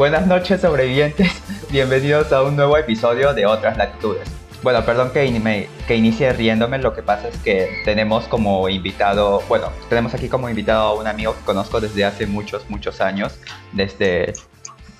Buenas 0.00 0.26
noches 0.26 0.62
sobrevivientes, 0.62 1.30
bienvenidos 1.70 2.32
a 2.32 2.42
un 2.42 2.56
nuevo 2.56 2.78
episodio 2.78 3.34
de 3.34 3.44
Otras 3.44 3.76
Latitudes. 3.76 4.26
Bueno, 4.62 4.82
perdón 4.82 5.10
que, 5.12 5.68
que 5.86 5.94
inicie 5.94 6.32
riéndome, 6.32 6.78
lo 6.78 6.94
que 6.94 7.02
pasa 7.02 7.28
es 7.28 7.36
que 7.36 7.68
tenemos 7.84 8.26
como 8.26 8.66
invitado, 8.70 9.42
bueno, 9.46 9.66
tenemos 9.90 10.14
aquí 10.14 10.30
como 10.30 10.48
invitado 10.48 10.84
a 10.84 10.94
un 10.98 11.06
amigo 11.06 11.34
que 11.34 11.44
conozco 11.44 11.82
desde 11.82 12.06
hace 12.06 12.26
muchos, 12.26 12.70
muchos 12.70 13.02
años, 13.02 13.38
desde 13.72 14.32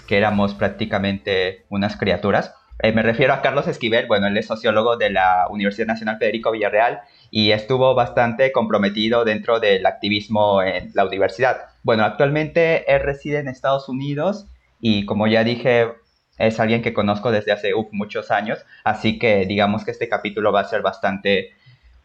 que 0.06 0.18
éramos 0.18 0.52
prácticamente 0.52 1.64
unas 1.70 1.96
criaturas. 1.96 2.54
Eh, 2.82 2.92
me 2.92 3.02
refiero 3.02 3.32
a 3.32 3.40
Carlos 3.40 3.68
Esquivel, 3.68 4.06
bueno, 4.06 4.26
él 4.26 4.36
es 4.36 4.48
sociólogo 4.48 4.98
de 4.98 5.08
la 5.08 5.46
Universidad 5.48 5.86
Nacional 5.86 6.18
Federico 6.18 6.50
Villarreal 6.50 7.00
y 7.30 7.52
estuvo 7.52 7.94
bastante 7.94 8.52
comprometido 8.52 9.24
dentro 9.24 9.60
del 9.60 9.86
activismo 9.86 10.62
en 10.62 10.90
la 10.92 11.06
universidad. 11.06 11.68
Bueno, 11.84 12.04
actualmente 12.04 12.84
él 12.94 13.00
reside 13.00 13.38
en 13.38 13.48
Estados 13.48 13.88
Unidos 13.88 14.46
y 14.80 15.04
como 15.04 15.26
ya 15.26 15.44
dije, 15.44 15.92
es 16.38 16.58
alguien 16.58 16.82
que 16.82 16.94
conozco 16.94 17.30
desde 17.30 17.52
hace 17.52 17.72
muchos 17.92 18.30
años, 18.30 18.64
así 18.84 19.18
que 19.18 19.46
digamos 19.46 19.84
que 19.84 19.90
este 19.90 20.08
capítulo 20.08 20.52
va 20.52 20.60
a 20.60 20.64
ser 20.64 20.82
bastante 20.82 21.50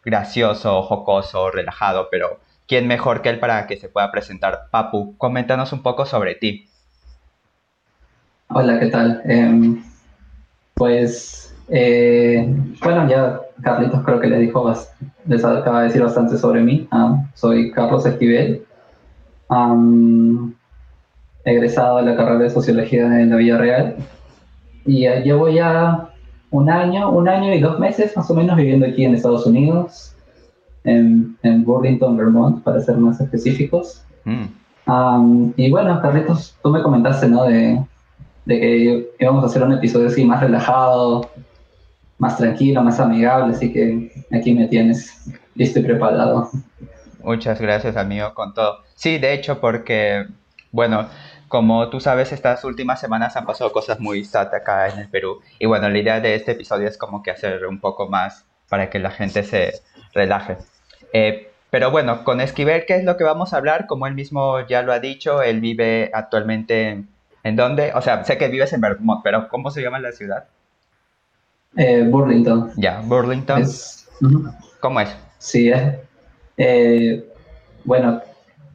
gracioso, 0.03 0.81
jocoso, 0.83 1.51
relajado, 1.51 2.09
pero 2.11 2.39
¿quién 2.67 2.87
mejor 2.87 3.21
que 3.21 3.29
él 3.29 3.39
para 3.39 3.65
que 3.65 3.77
se 3.77 3.89
pueda 3.89 4.11
presentar? 4.11 4.67
Papu, 4.71 5.17
coméntanos 5.17 5.73
un 5.73 5.81
poco 5.81 6.05
sobre 6.05 6.35
ti. 6.35 6.69
Hola, 8.49 8.79
¿qué 8.79 8.87
tal? 8.87 9.21
Em, 9.25 9.83
pues, 10.75 11.55
eh, 11.69 12.45
bueno, 12.83 13.09
ya 13.09 13.39
Carlitos 13.63 14.03
creo 14.03 14.19
que 14.19 14.27
le 14.27 14.39
dijo, 14.39 14.71
les 15.25 15.43
acaba 15.43 15.79
de 15.79 15.87
decir 15.87 16.03
bastante 16.03 16.37
sobre 16.37 16.61
mí. 16.61 16.87
Ah, 16.91 17.25
soy 17.33 17.71
Carlos 17.71 18.05
Esquivel, 18.05 18.65
egresado 21.45 21.97
de 21.97 22.03
la 22.03 22.17
carrera 22.17 22.39
de 22.39 22.49
Sociología 22.49 23.05
en 23.21 23.29
la 23.29 23.37
Villa 23.37 23.57
Real. 23.57 23.95
Y 24.85 25.07
llevo 25.07 25.49
ya 25.49 26.09
un 26.51 26.69
año, 26.69 27.09
un 27.11 27.27
año 27.27 27.53
y 27.53 27.59
dos 27.59 27.79
meses 27.79 28.15
más 28.15 28.29
o 28.29 28.33
menos 28.33 28.55
viviendo 28.55 28.85
aquí 28.85 29.05
en 29.05 29.15
Estados 29.15 29.45
Unidos, 29.45 30.15
en, 30.83 31.37
Burlington, 31.63 32.17
Vermont, 32.17 32.63
para 32.63 32.79
ser 32.81 32.97
más 32.97 33.19
específicos. 33.19 34.03
Mm. 34.23 35.51
y 35.55 35.69
bueno, 35.69 36.01
Carlitos, 36.01 36.55
tú 36.61 36.69
me 36.69 36.81
comentaste, 36.81 37.27
¿no? 37.27 37.43
De, 37.45 37.79
de 38.45 38.59
que 38.59 39.09
íbamos 39.19 39.43
a 39.43 39.47
hacer 39.47 39.63
un 39.63 39.73
episodio 39.73 40.07
así 40.07 40.23
más 40.23 40.41
relajado, 40.41 41.29
más 42.17 42.37
tranquilo, 42.37 42.81
más 42.81 42.99
amigable, 42.99 43.55
así 43.55 43.71
que 43.71 44.11
aquí 44.31 44.53
me 44.53 44.67
tienes 44.67 45.27
listo 45.55 45.79
y 45.79 45.83
preparado. 45.83 46.49
Muchas 47.23 47.59
gracias, 47.59 47.97
amigo, 47.97 48.33
con 48.33 48.53
todo. 48.53 48.79
Sí, 48.93 49.17
de 49.17 49.33
hecho, 49.33 49.59
porque, 49.59 50.25
bueno, 50.71 51.07
como 51.47 51.89
tú 51.89 51.99
sabes, 51.99 52.31
estas 52.31 52.63
últimas 52.63 52.99
semanas 52.99 53.35
han 53.35 53.45
pasado 53.45 53.71
cosas 53.71 53.99
muy 53.99 54.23
sad 54.25 54.53
acá 54.53 54.87
en 54.89 54.99
el 54.99 55.09
Perú. 55.09 55.41
Y 55.59 55.65
bueno, 55.65 55.89
la 55.89 55.97
idea 55.97 56.19
de 56.19 56.35
este 56.35 56.53
episodio 56.53 56.87
es 56.87 56.97
como 56.97 57.23
que 57.23 57.31
hacer 57.31 57.65
un 57.65 57.79
poco 57.79 58.07
más 58.07 58.45
para 58.69 58.89
que 58.89 58.99
la 58.99 59.11
gente 59.11 59.43
se 59.43 59.73
relaje. 60.13 60.57
Eh, 61.13 61.51
pero 61.69 61.91
bueno, 61.91 62.23
con 62.23 62.41
Esquivel, 62.41 62.85
¿qué 62.85 62.95
es 62.95 63.03
lo 63.03 63.17
que 63.17 63.23
vamos 63.23 63.53
a 63.53 63.57
hablar? 63.57 63.85
Como 63.87 64.07
él 64.07 64.13
mismo 64.15 64.65
ya 64.67 64.81
lo 64.81 64.93
ha 64.93 64.99
dicho, 64.99 65.41
él 65.41 65.59
vive 65.59 66.09
actualmente 66.13 66.89
en 66.89 67.15
¿En 67.45 67.55
dónde? 67.55 67.91
O 67.93 68.01
sea, 68.01 68.23
sé 68.23 68.39
que 68.39 68.47
vives 68.47 68.73
en 68.73 68.81
Vermont, 68.81 69.21
pero 69.23 69.47
¿cómo 69.49 69.69
se 69.69 69.79
llama 69.79 69.99
la 69.99 70.11
ciudad? 70.11 70.45
Eh, 71.77 72.03
Burlington. 72.03 72.71
Ya, 72.75 73.01
Burlington. 73.01 73.63
¿Cómo 74.79 74.99
es? 74.99 75.15
Sí, 75.37 75.69
es. 75.69 75.93
Eh, 76.57 77.23
bueno, 77.83 78.23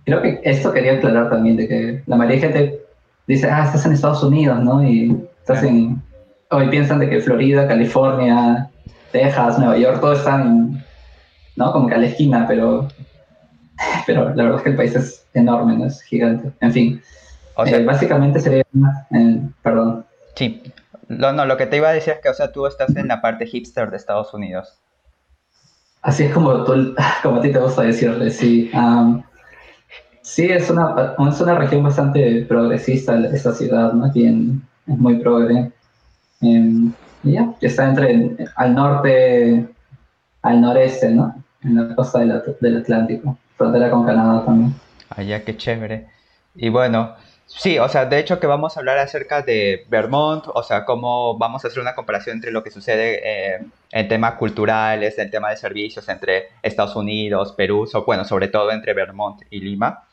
creo 0.05 0.23
que 0.23 0.41
esto 0.45 0.73
quería 0.73 0.95
aclarar 0.95 1.31
también, 1.31 1.57
de 1.57 1.69
que 1.69 2.03
la 2.07 2.17
mayoría 2.17 2.41
de 2.41 2.53
gente 2.53 2.81
dice, 3.27 3.51
ah, 3.51 3.65
estás 3.65 3.87
en 3.87 3.93
Estados 3.93 4.23
Unidos, 4.23 4.63
¿no? 4.63 4.83
Y 4.83 5.17
estás 5.41 5.63
en... 5.63 6.03
Hoy 6.51 6.69
piensan 6.69 6.99
de 6.99 7.09
que 7.09 7.21
Florida, 7.21 7.69
California, 7.69 8.69
Texas, 9.13 9.59
Nueva 9.59 9.79
York, 9.79 10.01
todo 10.01 10.15
están, 10.15 10.85
¿no? 11.57 11.73
Como 11.73 11.89
que 11.89 11.95
a 11.95 11.99
la 11.99 12.07
esquina, 12.07 12.45
pero, 12.49 12.89
pero 14.07 14.35
la 14.35 14.43
verdad 14.43 14.59
es 14.59 14.63
que 14.65 14.71
el 14.71 14.77
país 14.77 14.97
es 14.97 15.27
enorme, 15.35 15.77
¿no? 15.77 15.87
Es 15.87 16.03
gigante. 16.03 16.51
En 16.61 16.73
fin. 16.73 17.03
O 17.55 17.67
sea, 17.67 17.79
eh, 17.79 17.85
básicamente 17.85 18.41
sería, 18.41 18.65
perdón. 19.63 20.07
Sí, 20.35 20.63
no, 21.09 21.33
no, 21.33 21.45
lo 21.45 21.57
que 21.57 21.67
te 21.67 21.77
iba 21.77 21.89
a 21.89 21.93
decir 21.93 22.15
es 22.15 22.21
que, 22.21 22.29
o 22.29 22.35
sea, 22.35 22.53
tú 22.53 22.67
estás 22.67 22.95
en 22.97 23.09
la 23.09 23.21
parte 23.21 23.47
hipster 23.47 23.91
de 23.91 23.97
Estados 23.97 24.33
Unidos. 24.33 24.79
Así 26.03 26.25
es 26.25 26.33
como, 26.33 26.65
tú, 26.65 26.95
como 27.23 27.37
a 27.37 27.43
ti 27.43 27.53
te 27.53 27.59
gusta 27.59 27.83
decirle, 27.83 28.31
sí. 28.31 28.71
Sí, 30.23 30.47
es 30.47 30.71
una, 30.71 31.15
es 31.29 31.41
una 31.41 31.59
región 31.59 31.83
bastante 31.83 32.45
progresista 32.49 33.19
esta 33.33 33.53
ciudad, 33.53 33.93
¿no? 33.93 34.07
Aquí 34.07 34.27
es 34.27 34.99
muy 34.99 35.17
progre. 35.17 35.73
Em, 36.41 36.93
y 37.23 37.33
ya, 37.33 37.55
está 37.61 37.89
entre 37.89 38.37
al 38.57 38.75
norte, 38.75 39.69
al 40.43 40.61
noreste, 40.61 41.11
¿no? 41.11 41.35
En 41.63 41.77
la 41.77 41.95
costa 41.95 42.21
del 42.21 42.77
Atlántico, 42.77 43.37
frontera 43.57 43.91
con 43.91 44.07
Canadá 44.07 44.45
también. 44.45 44.75
Allá, 45.11 45.45
qué 45.45 45.57
chévere. 45.57 46.07
Y 46.55 46.69
bueno, 46.69 47.15
Sí, 47.53 47.79
o 47.79 47.89
sea, 47.89 48.07
de 48.07 48.19
hecho 48.19 48.39
que 48.39 48.47
vamos 48.47 48.77
a 48.77 48.81
hablar 48.81 48.99
acerca 48.99 49.43
de 49.43 49.85
Vermont, 49.89 50.45
o 50.55 50.63
sea, 50.63 50.85
cómo 50.85 51.37
vamos 51.37 51.65
a 51.65 51.69
hacer 51.69 51.81
una 51.83 51.97
comparación 51.97 52.37
entre 52.37 52.53
lo 52.53 52.63
que 52.63 52.71
sucede 52.71 53.21
eh, 53.25 53.67
en 53.91 54.09
temas 54.09 54.35
culturales, 54.35 55.19
en 55.19 55.31
tema 55.31 55.51
de 55.51 55.57
servicios 55.57 56.09
entre 56.09 56.49
Estados 56.63 56.95
Unidos, 56.95 57.53
Perú, 57.53 57.89
bueno, 58.07 58.25
sobre 58.25 58.49
todo 58.49 58.71
entre 58.71 58.95
Vermont 58.95 59.43
y 59.51 59.61
Lima. 59.61 60.05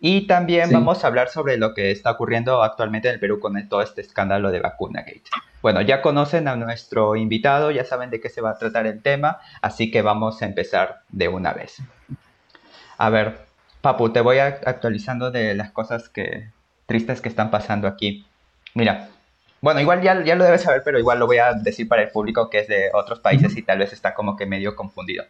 Y 0.00 0.26
también 0.28 0.70
vamos 0.70 1.02
a 1.02 1.08
hablar 1.08 1.28
sobre 1.28 1.56
lo 1.56 1.74
que 1.74 1.90
está 1.90 2.12
ocurriendo 2.12 2.62
actualmente 2.62 3.08
en 3.08 3.14
el 3.14 3.20
Perú 3.20 3.40
con 3.40 3.68
todo 3.68 3.82
este 3.82 4.00
escándalo 4.00 4.52
de 4.52 4.60
Vacuna 4.60 5.00
Gate. 5.00 5.24
Bueno, 5.60 5.80
ya 5.80 6.02
conocen 6.02 6.46
a 6.46 6.54
nuestro 6.54 7.16
invitado, 7.16 7.72
ya 7.72 7.84
saben 7.84 8.10
de 8.10 8.20
qué 8.20 8.28
se 8.28 8.40
va 8.40 8.50
a 8.50 8.58
tratar 8.58 8.86
el 8.86 9.02
tema, 9.02 9.40
así 9.60 9.90
que 9.90 10.02
vamos 10.02 10.40
a 10.40 10.46
empezar 10.46 11.00
de 11.08 11.26
una 11.26 11.52
vez. 11.52 11.78
A 12.96 13.10
ver, 13.10 13.38
Papu, 13.80 14.10
te 14.10 14.20
voy 14.20 14.38
actualizando 14.38 15.32
de 15.32 15.54
las 15.54 15.72
cosas 15.72 16.08
que, 16.08 16.50
tristes 16.86 17.20
que 17.20 17.28
están 17.28 17.50
pasando 17.50 17.88
aquí. 17.88 18.24
Mira, 18.74 19.08
bueno, 19.60 19.80
igual 19.80 20.00
ya, 20.02 20.22
ya 20.22 20.36
lo 20.36 20.44
debes 20.44 20.62
saber, 20.62 20.82
pero 20.84 21.00
igual 21.00 21.18
lo 21.18 21.26
voy 21.26 21.38
a 21.38 21.52
decir 21.54 21.88
para 21.88 22.02
el 22.02 22.10
público 22.10 22.48
que 22.50 22.60
es 22.60 22.68
de 22.68 22.90
otros 22.94 23.18
países 23.18 23.56
y 23.56 23.62
tal 23.62 23.78
vez 23.78 23.92
está 23.92 24.14
como 24.14 24.36
que 24.36 24.46
medio 24.46 24.76
confundido. 24.76 25.24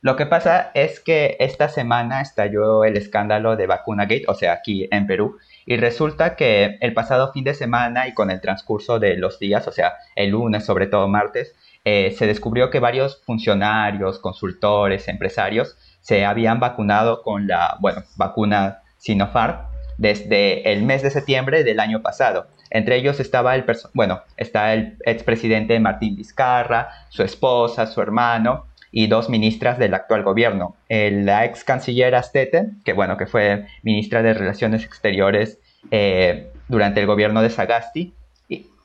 Lo 0.00 0.14
que 0.14 0.26
pasa 0.26 0.70
es 0.74 1.00
que 1.00 1.36
esta 1.40 1.68
semana 1.68 2.20
estalló 2.20 2.84
el 2.84 2.96
escándalo 2.96 3.56
de 3.56 3.66
Vacuna 3.66 4.04
Gate, 4.04 4.26
o 4.28 4.34
sea, 4.34 4.52
aquí 4.52 4.88
en 4.92 5.08
Perú, 5.08 5.38
y 5.66 5.76
resulta 5.76 6.36
que 6.36 6.78
el 6.80 6.94
pasado 6.94 7.32
fin 7.32 7.42
de 7.42 7.52
semana 7.52 8.06
y 8.06 8.14
con 8.14 8.30
el 8.30 8.40
transcurso 8.40 9.00
de 9.00 9.16
los 9.16 9.40
días, 9.40 9.66
o 9.66 9.72
sea, 9.72 9.94
el 10.14 10.30
lunes, 10.30 10.64
sobre 10.64 10.86
todo 10.86 11.08
martes, 11.08 11.56
eh, 11.84 12.14
se 12.16 12.28
descubrió 12.28 12.70
que 12.70 12.78
varios 12.78 13.20
funcionarios, 13.24 14.20
consultores, 14.20 15.08
empresarios 15.08 15.76
se 16.00 16.24
habían 16.24 16.60
vacunado 16.60 17.22
con 17.22 17.48
la, 17.48 17.76
bueno, 17.80 18.04
vacuna 18.16 18.82
Sinopharm 18.98 19.66
desde 19.96 20.72
el 20.72 20.84
mes 20.84 21.02
de 21.02 21.10
septiembre 21.10 21.64
del 21.64 21.80
año 21.80 22.02
pasado. 22.02 22.46
Entre 22.70 22.96
ellos 22.96 23.18
estaba 23.18 23.56
el, 23.56 23.64
bueno, 23.94 24.22
está 24.36 24.74
el 24.74 24.96
expresidente 25.04 25.80
Martín 25.80 26.14
Vizcarra, 26.14 26.88
su 27.08 27.24
esposa, 27.24 27.86
su 27.86 28.00
hermano 28.00 28.67
y 28.90 29.06
dos 29.06 29.28
ministras 29.28 29.78
del 29.78 29.94
actual 29.94 30.22
gobierno. 30.22 30.76
la 30.88 31.44
ex 31.44 31.64
canciller 31.64 32.14
Astete, 32.14 32.70
que 32.84 32.92
bueno, 32.92 33.16
que 33.16 33.26
fue 33.26 33.66
ministra 33.82 34.22
de 34.22 34.34
Relaciones 34.34 34.84
Exteriores 34.84 35.58
eh, 35.90 36.50
durante 36.68 37.00
el 37.00 37.06
gobierno 37.06 37.42
de 37.42 37.50
Sagasti, 37.50 38.14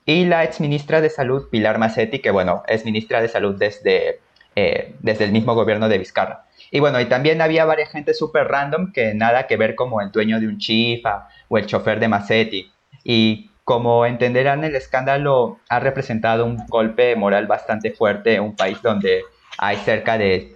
y, 0.06 0.26
la 0.26 0.44
ex 0.44 0.60
ministra 0.60 1.00
de 1.00 1.10
Salud 1.10 1.48
Pilar 1.50 1.80
Macetti, 1.80 2.20
que 2.20 2.32
bueno, 2.32 2.64
es 2.68 2.84
ministra 2.84 3.22
de 3.22 3.30
Salud 3.30 3.56
desde, 3.58 4.20
eh, 4.54 4.96
desde 5.00 5.24
el 5.24 5.32
mismo 5.32 5.56
gobierno 5.56 5.88
de 5.88 5.98
Vizcarra. 5.98 6.46
Y 6.72 6.82
bueno, 6.82 7.00
y 7.00 7.06
también 7.06 7.40
había 7.40 7.64
varias 7.64 7.90
gente 7.90 8.14
súper 8.14 8.48
random 8.48 8.92
que 8.92 9.14
nada 9.14 9.48
que 9.48 9.56
ver 9.56 9.76
como 9.76 10.02
el 10.02 10.12
dueño 10.12 10.42
de 10.42 10.48
un 10.48 10.58
chifa 10.58 11.30
o 11.48 11.58
el 11.58 11.68
chofer 11.68 12.02
de 12.02 12.10
Macetti. 12.10 12.70
Y 13.06 13.50
como 13.64 14.06
entenderán, 14.06 14.64
el 14.66 14.76
escándalo 14.76 15.60
ha 15.70 15.80
representado 15.80 16.46
un 16.46 16.58
golpe 16.68 17.16
moral 17.16 17.48
bastante 17.48 17.92
fuerte 17.92 18.36
en 18.36 18.44
un 18.44 18.56
país 18.58 18.82
donde 18.82 19.24
hay 19.58 19.78
cerca 19.78 20.18
de 20.18 20.56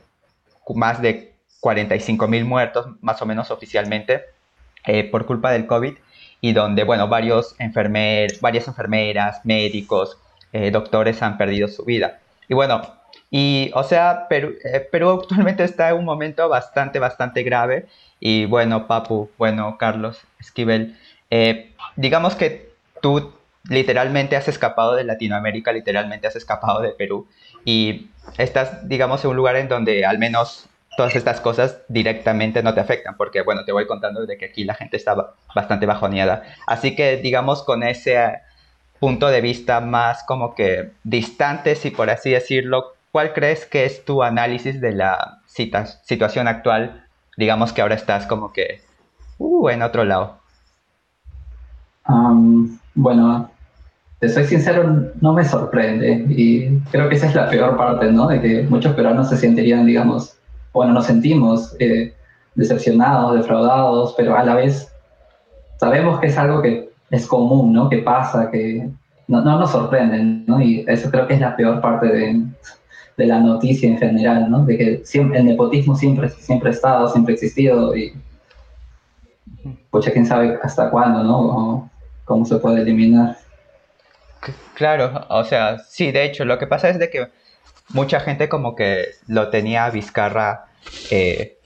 más 0.75 1.01
de 1.01 1.33
45 1.59 2.27
mil 2.27 2.45
muertos, 2.45 2.87
más 3.01 3.21
o 3.21 3.25
menos 3.25 3.51
oficialmente, 3.51 4.23
eh, 4.85 5.03
por 5.03 5.25
culpa 5.25 5.51
del 5.51 5.65
COVID, 5.65 5.95
y 6.41 6.53
donde, 6.53 6.83
bueno, 6.83 7.07
varios 7.07 7.55
varias 8.41 8.67
enfermeras, 8.67 9.41
médicos, 9.43 10.17
eh, 10.53 10.71
doctores 10.71 11.21
han 11.21 11.37
perdido 11.37 11.67
su 11.67 11.83
vida. 11.85 12.19
Y 12.47 12.53
bueno, 12.53 12.81
y, 13.29 13.71
o 13.73 13.83
sea, 13.83 14.27
Perú, 14.29 14.55
eh, 14.63 14.87
actualmente 15.21 15.63
está 15.63 15.89
en 15.89 15.97
un 15.97 16.05
momento 16.05 16.47
bastante, 16.49 16.99
bastante 16.99 17.43
grave. 17.43 17.87
Y 18.19 18.45
bueno, 18.45 18.87
Papu, 18.87 19.29
bueno, 19.37 19.77
Carlos 19.77 20.21
Esquivel, 20.39 20.97
eh, 21.29 21.73
digamos 21.95 22.35
que 22.35 22.71
tú 23.01 23.33
literalmente 23.69 24.35
has 24.35 24.47
escapado 24.47 24.95
de 24.95 25.03
Latinoamérica, 25.03 25.71
literalmente 25.71 26.27
has 26.27 26.35
escapado 26.35 26.81
de 26.81 26.91
Perú. 26.91 27.27
Y 27.65 28.09
estás, 28.37 28.87
digamos, 28.87 29.23
en 29.23 29.31
un 29.31 29.37
lugar 29.37 29.55
en 29.55 29.67
donde 29.67 30.05
al 30.05 30.19
menos 30.19 30.67
todas 30.97 31.15
estas 31.15 31.39
cosas 31.39 31.81
directamente 31.87 32.63
no 32.63 32.73
te 32.73 32.79
afectan, 32.79 33.15
porque 33.15 33.43
bueno, 33.43 33.63
te 33.63 33.71
voy 33.71 33.85
contando 33.85 34.25
de 34.25 34.37
que 34.37 34.45
aquí 34.45 34.63
la 34.63 34.73
gente 34.73 34.97
está 34.97 35.15
bastante 35.55 35.85
bajoneada. 35.85 36.43
Así 36.65 36.95
que 36.95 37.17
digamos 37.17 37.63
con 37.63 37.83
ese 37.83 38.41
punto 38.99 39.27
de 39.27 39.41
vista 39.41 39.79
más 39.79 40.23
como 40.23 40.55
que 40.55 40.91
distante, 41.03 41.75
si 41.75 41.91
por 41.91 42.09
así 42.09 42.31
decirlo, 42.31 42.95
¿cuál 43.11 43.33
crees 43.33 43.67
que 43.67 43.85
es 43.85 44.05
tu 44.05 44.23
análisis 44.23 44.81
de 44.81 44.93
la 44.93 45.39
situación 45.45 46.47
actual? 46.47 47.05
Digamos 47.37 47.73
que 47.73 47.81
ahora 47.81 47.93
estás 47.93 48.25
como 48.25 48.51
que 48.51 48.81
uh, 49.37 49.69
en 49.69 49.83
otro 49.83 50.03
lado. 50.03 50.39
bueno, 52.95 53.51
te 54.19 54.29
soy 54.29 54.45
sincero, 54.45 55.11
no 55.21 55.33
me 55.33 55.45
sorprende 55.45 56.25
y 56.29 56.79
creo 56.91 57.07
que 57.07 57.15
esa 57.15 57.27
es 57.27 57.35
la 57.35 57.49
peor 57.49 57.77
parte, 57.77 58.11
¿no? 58.11 58.27
De 58.27 58.41
que 58.41 58.63
muchos 58.63 58.95
peruanos 58.95 59.29
se 59.29 59.37
sentirían, 59.37 59.85
digamos, 59.85 60.37
bueno, 60.73 60.93
nos 60.93 61.05
sentimos 61.05 61.75
eh, 61.79 62.13
decepcionados, 62.55 63.35
defraudados, 63.35 64.15
pero 64.17 64.35
a 64.35 64.43
la 64.43 64.55
vez 64.55 64.91
sabemos 65.79 66.19
que 66.19 66.27
es 66.27 66.37
algo 66.37 66.61
que 66.61 66.89
es 67.11 67.27
común, 67.27 67.73
¿no? 67.73 67.89
Que 67.89 67.99
pasa, 67.99 68.49
que 68.49 68.89
no, 69.27 69.41
nos 69.41 69.71
sorprenden, 69.71 70.45
¿no? 70.47 70.59
Y 70.61 70.83
eso 70.87 71.11
creo 71.11 71.27
que 71.27 71.35
es 71.35 71.39
la 71.39 71.55
peor 71.55 71.79
parte 71.79 72.07
de, 72.07 72.43
de 73.17 73.25
la 73.25 73.39
noticia 73.39 73.87
en 73.87 73.99
general, 73.99 74.49
¿no? 74.49 74.65
De 74.65 74.77
que 74.77 75.01
siempre, 75.05 75.39
el 75.39 75.45
nepotismo 75.45 75.95
siempre, 75.95 76.29
siempre 76.29 76.69
ha 76.69 76.73
estado, 76.73 77.07
siempre 77.09 77.33
ha 77.33 77.35
existido 77.35 77.95
y 77.95 78.13
pucha, 79.91 80.11
quién 80.11 80.25
sabe 80.25 80.57
hasta 80.63 80.89
cuándo, 80.89 81.23
¿no? 81.23 81.89
cómo 82.25 82.45
se 82.45 82.57
puede 82.57 82.81
eliminar. 82.81 83.37
Claro, 84.73 85.25
o 85.29 85.43
sea, 85.43 85.79
sí, 85.79 86.11
de 86.11 86.23
hecho, 86.23 86.45
lo 86.45 86.57
que 86.59 86.67
pasa 86.67 86.89
es 86.89 86.99
de 86.99 87.09
que 87.09 87.27
mucha 87.89 88.19
gente 88.19 88.49
como 88.49 88.75
que 88.75 89.09
lo 89.27 89.49
tenía 89.49 89.89
Vizcarra, 89.89 90.65
eh, 91.11 91.57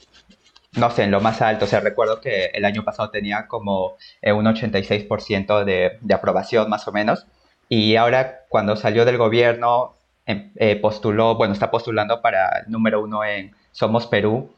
no 0.74 0.90
sé, 0.90 1.04
en 1.04 1.12
lo 1.12 1.22
más 1.22 1.42
alto. 1.42 1.66
O 1.66 1.68
sea, 1.68 1.80
recuerdo 1.82 2.22
que 2.22 2.46
el 2.54 2.66
año 2.66 2.84
pasado 2.84 3.10
tenía 3.10 3.48
como 3.48 3.98
eh, 4.22 4.32
un 4.32 4.46
86% 4.46 5.64
de, 5.66 5.98
de 6.02 6.14
aprobación 6.14 6.70
más 6.70 6.88
o 6.88 6.92
menos. 6.92 7.28
Y 7.70 7.96
ahora 7.96 8.46
cuando 8.50 8.76
salió 8.76 9.06
del 9.06 9.18
gobierno, 9.18 9.96
em, 10.26 10.52
eh, 10.56 10.76
postuló, 10.76 11.36
bueno, 11.36 11.54
está 11.54 11.72
postulando 11.72 12.22
para 12.22 12.64
número 12.68 13.02
uno 13.02 13.24
en 13.24 13.56
Somos 13.72 14.08
Perú 14.08 14.54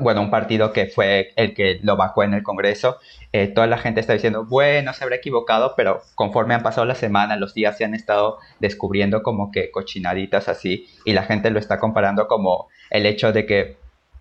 bueno, 0.00 0.20
un 0.22 0.30
partido 0.30 0.72
que 0.72 0.86
fue 0.86 1.32
el 1.36 1.54
que 1.54 1.80
lo 1.82 1.96
bajó 1.96 2.22
en 2.22 2.34
el 2.34 2.42
Congreso, 2.42 2.98
eh, 3.32 3.48
toda 3.48 3.66
la 3.66 3.78
gente 3.78 4.00
está 4.00 4.12
diciendo, 4.12 4.44
bueno, 4.44 4.92
se 4.92 5.04
habrá 5.04 5.16
equivocado, 5.16 5.74
pero 5.76 6.02
conforme 6.14 6.54
han 6.54 6.62
pasado 6.62 6.86
las 6.86 6.98
semanas, 6.98 7.38
los 7.38 7.54
días 7.54 7.76
se 7.76 7.84
han 7.84 7.94
estado 7.94 8.38
descubriendo 8.58 9.22
como 9.22 9.50
que 9.50 9.70
cochinaditas 9.70 10.48
así, 10.48 10.88
y 11.04 11.12
la 11.12 11.22
gente 11.22 11.50
lo 11.50 11.58
está 11.58 11.78
comparando 11.78 12.26
como 12.26 12.68
el 12.90 13.06
hecho 13.06 13.32
de 13.32 13.46
que 13.46 13.76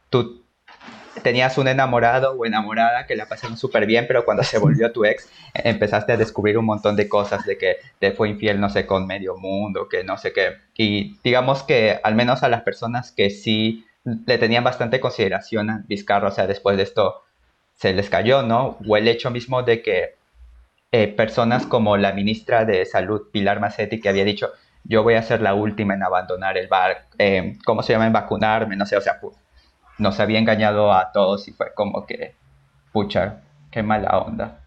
tú 0.10 0.44
tenías 1.22 1.58
un 1.58 1.68
enamorado 1.68 2.34
o 2.34 2.46
enamorada 2.46 3.06
que 3.06 3.16
la 3.16 3.28
pasaron 3.28 3.58
súper 3.58 3.86
bien, 3.86 4.06
pero 4.08 4.26
cuando 4.26 4.44
se 4.44 4.58
volvió 4.58 4.92
tu 4.92 5.06
ex, 5.06 5.30
empezaste 5.54 6.14
a 6.14 6.18
descubrir 6.18 6.58
un 6.58 6.66
montón 6.66 6.96
de 6.96 7.10
cosas 7.10 7.46
de 7.46 7.58
que 7.58 7.78
te 8.00 8.12
fue 8.12 8.30
infiel, 8.30 8.60
no 8.60 8.70
sé, 8.70 8.86
con 8.86 9.08
medio 9.08 9.36
mundo, 9.38 9.88
que 9.90 10.04
no 10.04 10.18
sé 10.18 10.34
qué. 10.34 10.58
Y 10.76 11.20
digamos 11.24 11.64
que 11.64 12.00
al 12.04 12.16
menos 12.16 12.44
a 12.44 12.50
las 12.50 12.62
personas 12.62 13.12
que 13.12 13.30
sí 13.30 13.86
le 14.26 14.38
tenían 14.38 14.64
bastante 14.64 15.00
consideración 15.00 15.70
a 15.70 15.84
Vizcarra, 15.88 16.30
o 16.30 16.32
sea, 16.32 16.48
después 16.48 16.78
de 16.78 16.84
esto 16.84 17.24
se 17.76 17.94
les 17.94 18.10
cayó, 18.10 18.42
¿no? 18.42 18.78
O 18.88 18.98
el 18.98 19.08
hecho 19.08 19.32
mismo 19.32 19.64
de 19.64 19.82
que 19.82 20.16
eh, 20.92 21.08
personas 21.08 21.66
como 21.66 21.98
la 21.98 22.14
ministra 22.14 22.66
de 22.66 22.86
Salud, 22.86 23.30
Pilar 23.32 23.60
Macetti, 23.60 24.00
que 24.00 24.10
había 24.10 24.26
dicho, 24.26 24.50
yo 24.84 25.04
voy 25.04 25.14
a 25.14 25.22
ser 25.22 25.42
la 25.42 25.54
última 25.54 25.94
en 25.94 26.04
abandonar 26.04 26.58
el 26.58 26.68
bar, 26.68 27.06
eh, 27.18 27.58
¿cómo 27.66 27.84
se 27.84 27.94
llama? 27.94 28.08
En 28.08 28.14
vacunarme, 28.14 28.76
no 28.76 28.86
sé, 28.86 28.98
o 28.98 29.02
sea, 29.02 29.20
nos 29.98 30.20
había 30.20 30.40
engañado 30.40 30.92
a 30.92 31.12
todos 31.12 31.48
y 31.48 31.52
fue 31.52 31.68
como 31.76 32.06
que, 32.06 32.34
pucha, 32.92 33.42
qué 33.72 33.84
mala 33.84 34.18
onda, 34.18 34.60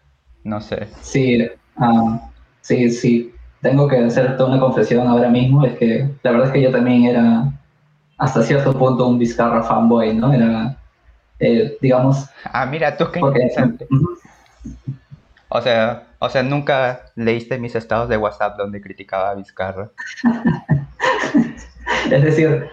no 0.44 0.60
sé. 0.60 0.88
Sí, 1.00 1.44
ah, 1.76 2.20
sí, 2.60 2.88
sí, 2.90 3.34
tengo 3.60 3.88
que 3.88 3.96
hacer 3.96 4.36
toda 4.36 4.50
una 4.50 4.60
confesión 4.60 5.06
ahora 5.08 5.28
mismo, 5.28 5.64
es 5.66 5.76
que 5.76 6.08
la 6.22 6.30
verdad 6.30 6.46
es 6.48 6.52
que 6.52 6.62
yo 6.62 6.70
también 6.70 7.04
era 7.04 7.52
hasta 8.22 8.40
cierto 8.44 8.72
punto 8.78 9.08
un 9.08 9.18
Vizcarra 9.18 9.64
fanboy, 9.64 10.14
¿no? 10.14 10.32
Era, 10.32 10.76
eh, 11.40 11.76
digamos... 11.80 12.26
Ah, 12.44 12.64
mira, 12.64 12.96
tú 12.96 13.06
qué 13.12 13.18
interesante. 13.18 13.84
O 15.48 15.60
sea, 15.60 16.04
o 16.20 16.28
sea, 16.28 16.44
nunca 16.44 17.06
leíste 17.16 17.58
mis 17.58 17.74
estados 17.74 18.08
de 18.08 18.16
WhatsApp 18.16 18.56
donde 18.56 18.80
criticaba 18.80 19.30
a 19.30 19.34
Vizcarra. 19.34 19.90
es 22.12 22.22
decir, 22.22 22.68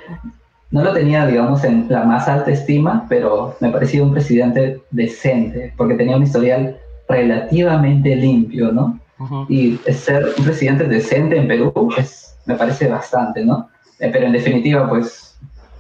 no 0.69 0.83
lo 0.83 0.93
tenía, 0.93 1.25
digamos, 1.25 1.63
en 1.63 1.87
la 1.89 2.03
más 2.03 2.27
alta 2.27 2.51
estima, 2.51 3.07
pero 3.09 3.57
me 3.59 3.71
parecía 3.71 4.03
un 4.03 4.11
presidente 4.11 4.83
decente, 4.91 5.73
porque 5.75 5.95
tenía 5.95 6.15
un 6.15 6.23
historial 6.23 6.77
relativamente 7.07 8.15
limpio, 8.15 8.71
¿no? 8.71 8.99
Y 9.49 9.77
ser 9.91 10.31
un 10.37 10.45
presidente 10.45 10.83
decente 10.83 11.37
en 11.37 11.47
Perú, 11.47 11.73
pues, 11.73 12.37
me 12.45 12.53
parece 12.53 12.87
bastante, 12.87 13.43
¿no? 13.43 13.67
Eh, 13.99 14.11
pero 14.13 14.27
en 14.27 14.31
definitiva, 14.31 14.87
pues, 14.87 15.28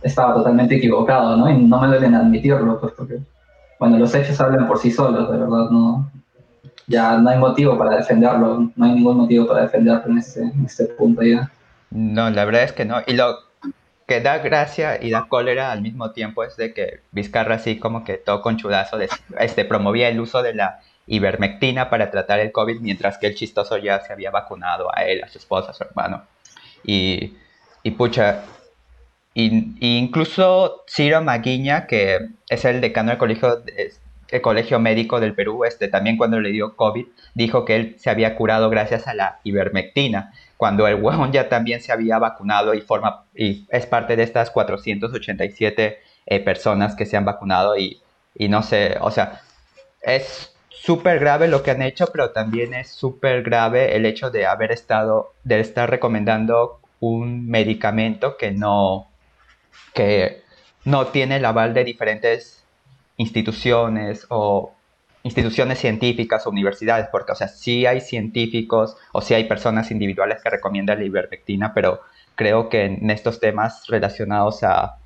estaba 0.01 0.33
totalmente 0.33 0.75
equivocado, 0.75 1.35
¿no? 1.35 1.49
Y 1.49 1.57
no 1.57 1.81
me 1.81 1.87
deben 1.87 2.15
admitirlo, 2.15 2.79
pues 2.79 2.93
porque, 2.93 3.19
bueno, 3.79 3.97
los 3.97 4.13
hechos 4.15 4.39
hablan 4.39 4.67
por 4.67 4.79
sí 4.79 4.91
solos, 4.91 5.31
de 5.31 5.37
verdad, 5.37 5.69
no, 5.69 6.11
ya 6.87 7.17
no 7.17 7.29
hay 7.29 7.37
motivo 7.37 7.77
para 7.77 7.97
defenderlo, 7.97 8.71
no 8.75 8.85
hay 8.85 8.93
ningún 8.93 9.17
motivo 9.17 9.47
para 9.47 9.61
defenderlo 9.61 10.11
en 10.11 10.17
este, 10.17 10.41
en 10.41 10.65
este 10.65 10.85
punto 10.85 11.21
ya. 11.21 11.51
No, 11.91 12.29
la 12.29 12.45
verdad 12.45 12.63
es 12.63 12.73
que 12.73 12.85
no, 12.85 13.01
y 13.05 13.13
lo 13.13 13.37
que 14.07 14.21
da 14.21 14.39
gracia 14.39 15.01
y 15.01 15.11
da 15.11 15.27
cólera 15.27 15.71
al 15.71 15.81
mismo 15.81 16.11
tiempo 16.11 16.43
es 16.43 16.57
de 16.57 16.73
que 16.73 17.01
Vizcarra 17.11 17.55
así 17.55 17.77
como 17.77 18.03
que 18.03 18.17
todo 18.17 18.41
conchudazo 18.41 18.97
de, 18.97 19.07
este, 19.39 19.65
promovía 19.65 20.09
el 20.09 20.19
uso 20.19 20.41
de 20.41 20.55
la 20.55 20.79
ivermectina 21.05 21.89
para 21.89 22.09
tratar 22.09 22.39
el 22.39 22.51
COVID, 22.51 22.81
mientras 22.81 23.17
que 23.17 23.27
el 23.27 23.35
chistoso 23.35 23.77
ya 23.77 23.99
se 24.01 24.13
había 24.13 24.31
vacunado 24.31 24.89
a 24.95 25.03
él, 25.03 25.23
a 25.23 25.27
su 25.27 25.37
esposa, 25.37 25.71
a 25.71 25.73
su 25.73 25.83
hermano. 25.83 26.23
Y, 26.83 27.35
y 27.83 27.91
pucha, 27.91 28.41
y, 29.33 29.75
incluso 29.79 30.83
Ciro 30.87 31.21
Maguiña, 31.21 31.87
que 31.87 32.29
es 32.49 32.65
el 32.65 32.81
decano 32.81 33.09
del 33.09 33.17
colegio, 33.17 33.63
el 34.29 34.41
colegio 34.41 34.79
médico 34.79 35.19
del 35.19 35.33
Perú, 35.33 35.65
este, 35.65 35.87
también 35.87 36.17
cuando 36.17 36.39
le 36.39 36.51
dio 36.51 36.75
COVID, 36.75 37.05
dijo 37.33 37.65
que 37.65 37.75
él 37.75 37.95
se 37.97 38.09
había 38.09 38.35
curado 38.35 38.69
gracias 38.69 39.07
a 39.07 39.13
la 39.13 39.39
ivermectina, 39.43 40.33
cuando 40.57 40.87
el 40.87 40.95
huevón 40.95 41.31
ya 41.31 41.49
también 41.49 41.81
se 41.81 41.91
había 41.91 42.19
vacunado 42.19 42.73
y, 42.73 42.81
forma, 42.81 43.23
y 43.35 43.65
es 43.69 43.85
parte 43.85 44.15
de 44.15 44.23
estas 44.23 44.51
487 44.51 45.99
eh, 46.25 46.39
personas 46.41 46.95
que 46.95 47.05
se 47.05 47.17
han 47.17 47.25
vacunado 47.25 47.77
y, 47.77 48.01
y 48.35 48.49
no 48.49 48.61
sé, 48.61 48.97
o 48.99 49.11
sea, 49.11 49.41
es 50.01 50.55
súper 50.69 51.19
grave 51.19 51.47
lo 51.47 51.63
que 51.63 51.71
han 51.71 51.81
hecho, 51.81 52.07
pero 52.11 52.31
también 52.31 52.73
es 52.73 52.89
súper 52.89 53.43
grave 53.43 53.95
el 53.95 54.05
hecho 54.05 54.31
de 54.31 54.45
haber 54.45 54.71
estado, 54.71 55.33
de 55.43 55.59
estar 55.59 55.89
recomendando 55.89 56.79
un 56.99 57.47
medicamento 57.47 58.37
que 58.37 58.51
no, 58.51 59.08
que 59.93 60.43
no 60.85 61.07
tiene 61.07 61.37
el 61.37 61.45
aval 61.45 61.73
de 61.73 61.83
diferentes 61.83 62.63
instituciones 63.17 64.25
o 64.29 64.73
instituciones 65.23 65.79
científicas 65.79 66.47
o 66.47 66.49
universidades, 66.49 67.07
porque, 67.11 67.33
o 67.33 67.35
sea, 67.35 67.47
sí 67.47 67.85
hay 67.85 68.01
científicos 68.01 68.95
o 69.11 69.21
sí 69.21 69.33
hay 69.33 69.43
personas 69.45 69.91
individuales 69.91 70.41
que 70.41 70.49
recomiendan 70.49 70.99
la 70.99 71.05
ivermectina, 71.05 71.73
pero 71.73 72.01
creo 72.35 72.69
que 72.69 72.85
en 72.85 73.09
estos 73.09 73.39
temas 73.39 73.85
relacionados 73.87 74.63
a, 74.63 74.97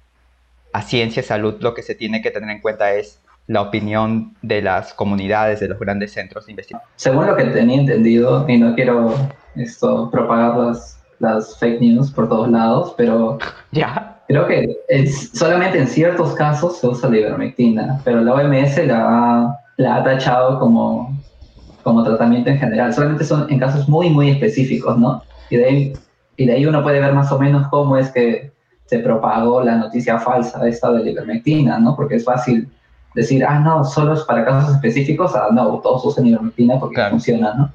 a 0.71 0.81
ciencia 0.83 1.21
y 1.21 1.23
salud 1.23 1.55
lo 1.61 1.73
que 1.73 1.81
se 1.81 1.95
tiene 1.95 2.21
que 2.21 2.31
tener 2.31 2.49
en 2.51 2.61
cuenta 2.61 2.93
es 2.93 3.19
la 3.47 3.61
opinión 3.61 4.35
de 4.41 4.61
las 4.61 4.93
comunidades, 4.93 5.59
de 5.59 5.67
los 5.67 5.79
grandes 5.79 6.13
centros 6.13 6.45
de 6.45 6.53
investigación. 6.53 6.89
Según 6.95 7.27
lo 7.27 7.35
que 7.35 7.45
tenía 7.45 7.79
entendido, 7.79 8.45
y 8.47 8.57
no 8.57 8.73
quiero 8.75 9.15
esto 9.55 10.09
propagar 10.11 10.57
las, 10.57 11.01
las 11.19 11.57
fake 11.59 11.81
news 11.81 12.11
por 12.11 12.29
todos 12.29 12.49
lados, 12.49 12.93
pero 12.95 13.39
ya 13.71 14.12
Creo 14.27 14.47
que 14.47 14.77
es, 14.87 15.31
solamente 15.33 15.77
en 15.77 15.87
ciertos 15.87 16.33
casos 16.33 16.79
se 16.79 16.87
usa 16.87 17.09
la 17.09 17.17
ivermectina, 17.17 18.01
pero 18.03 18.21
la 18.21 18.33
OMS 18.33 18.87
la 18.87 19.07
ha, 19.07 19.59
la 19.77 19.95
ha 19.95 20.03
tachado 20.03 20.59
como, 20.59 21.17
como 21.83 22.03
tratamiento 22.03 22.49
en 22.49 22.57
general. 22.57 22.93
Solamente 22.93 23.25
son 23.25 23.51
en 23.51 23.59
casos 23.59 23.87
muy, 23.89 24.09
muy 24.09 24.29
específicos, 24.29 24.97
¿no? 24.97 25.21
Y 25.49 25.57
de, 25.57 25.65
ahí, 25.65 25.93
y 26.37 26.45
de 26.45 26.53
ahí 26.53 26.65
uno 26.65 26.81
puede 26.81 26.99
ver 26.99 27.13
más 27.13 27.31
o 27.31 27.39
menos 27.39 27.67
cómo 27.67 27.97
es 27.97 28.09
que 28.11 28.51
se 28.85 28.99
propagó 28.99 29.61
la 29.63 29.75
noticia 29.75 30.19
falsa 30.19 30.67
esta 30.67 30.91
de 30.91 31.03
la 31.03 31.09
ivermectina, 31.11 31.79
¿no? 31.79 31.95
Porque 31.95 32.15
es 32.15 32.25
fácil 32.25 32.69
decir, 33.15 33.45
ah, 33.45 33.59
no, 33.59 33.83
solo 33.83 34.13
es 34.13 34.21
para 34.21 34.45
casos 34.45 34.75
específicos, 34.75 35.35
ah, 35.35 35.49
no, 35.51 35.79
todos 35.79 36.05
usan 36.05 36.27
ivermectina 36.27 36.79
porque 36.79 37.01
funciona, 37.09 37.53
¿no? 37.53 37.71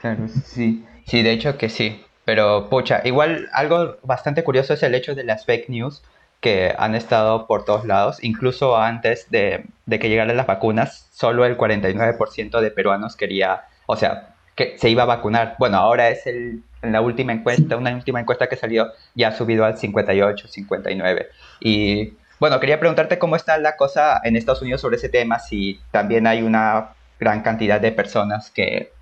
Claro, 0.00 0.26
sí. 0.28 0.84
Sí, 1.06 1.22
de 1.22 1.32
hecho 1.32 1.56
que 1.56 1.68
sí. 1.68 2.00
Pero, 2.24 2.68
pucha, 2.68 3.00
igual 3.04 3.48
algo 3.52 3.96
bastante 4.02 4.44
curioso 4.44 4.74
es 4.74 4.82
el 4.82 4.94
hecho 4.94 5.14
de 5.14 5.24
las 5.24 5.44
fake 5.44 5.68
news 5.68 6.02
que 6.40 6.74
han 6.76 6.94
estado 6.96 7.46
por 7.46 7.64
todos 7.64 7.84
lados, 7.84 8.22
incluso 8.22 8.76
antes 8.76 9.30
de, 9.30 9.64
que 9.88 10.08
llegaran 10.08 10.36
las 10.36 10.46
vacunas, 10.46 11.08
solo 11.12 11.44
el 11.44 11.56
49% 11.56 12.60
de 12.60 12.70
peruanos 12.72 13.14
quería, 13.14 13.62
o 13.86 13.96
sea, 13.96 14.34
que 14.56 14.76
se 14.76 14.90
iba 14.90 15.04
a 15.04 15.06
vacunar. 15.06 15.54
Bueno, 15.60 15.78
ahora 15.78 16.08
es 16.10 16.26
el, 16.26 16.64
en 16.82 16.92
la 16.92 17.00
última 17.00 17.32
encuesta, 17.32 17.76
una 17.76 17.94
última 17.94 18.20
encuesta 18.20 18.48
que 18.48 18.56
salió, 18.56 18.88
ya 19.14 19.28
ha 19.28 19.32
subido 19.32 19.64
al 19.64 19.78
58, 19.78 20.48
59. 20.48 21.28
Y 21.60 22.14
bueno, 22.40 22.58
quería 22.58 22.80
preguntarte 22.80 23.20
cómo 23.20 23.36
está 23.36 23.56
la 23.58 23.76
cosa 23.76 24.20
en 24.24 24.34
Estados 24.34 24.62
Unidos 24.62 24.80
sobre 24.80 24.96
ese 24.96 25.08
tema, 25.08 25.38
si 25.38 25.80
también 25.92 26.26
hay 26.26 26.42
una 26.42 26.90
gran 27.20 27.42
cantidad 27.42 27.80
de 27.80 27.92
personas 27.92 28.50
que 28.50 28.92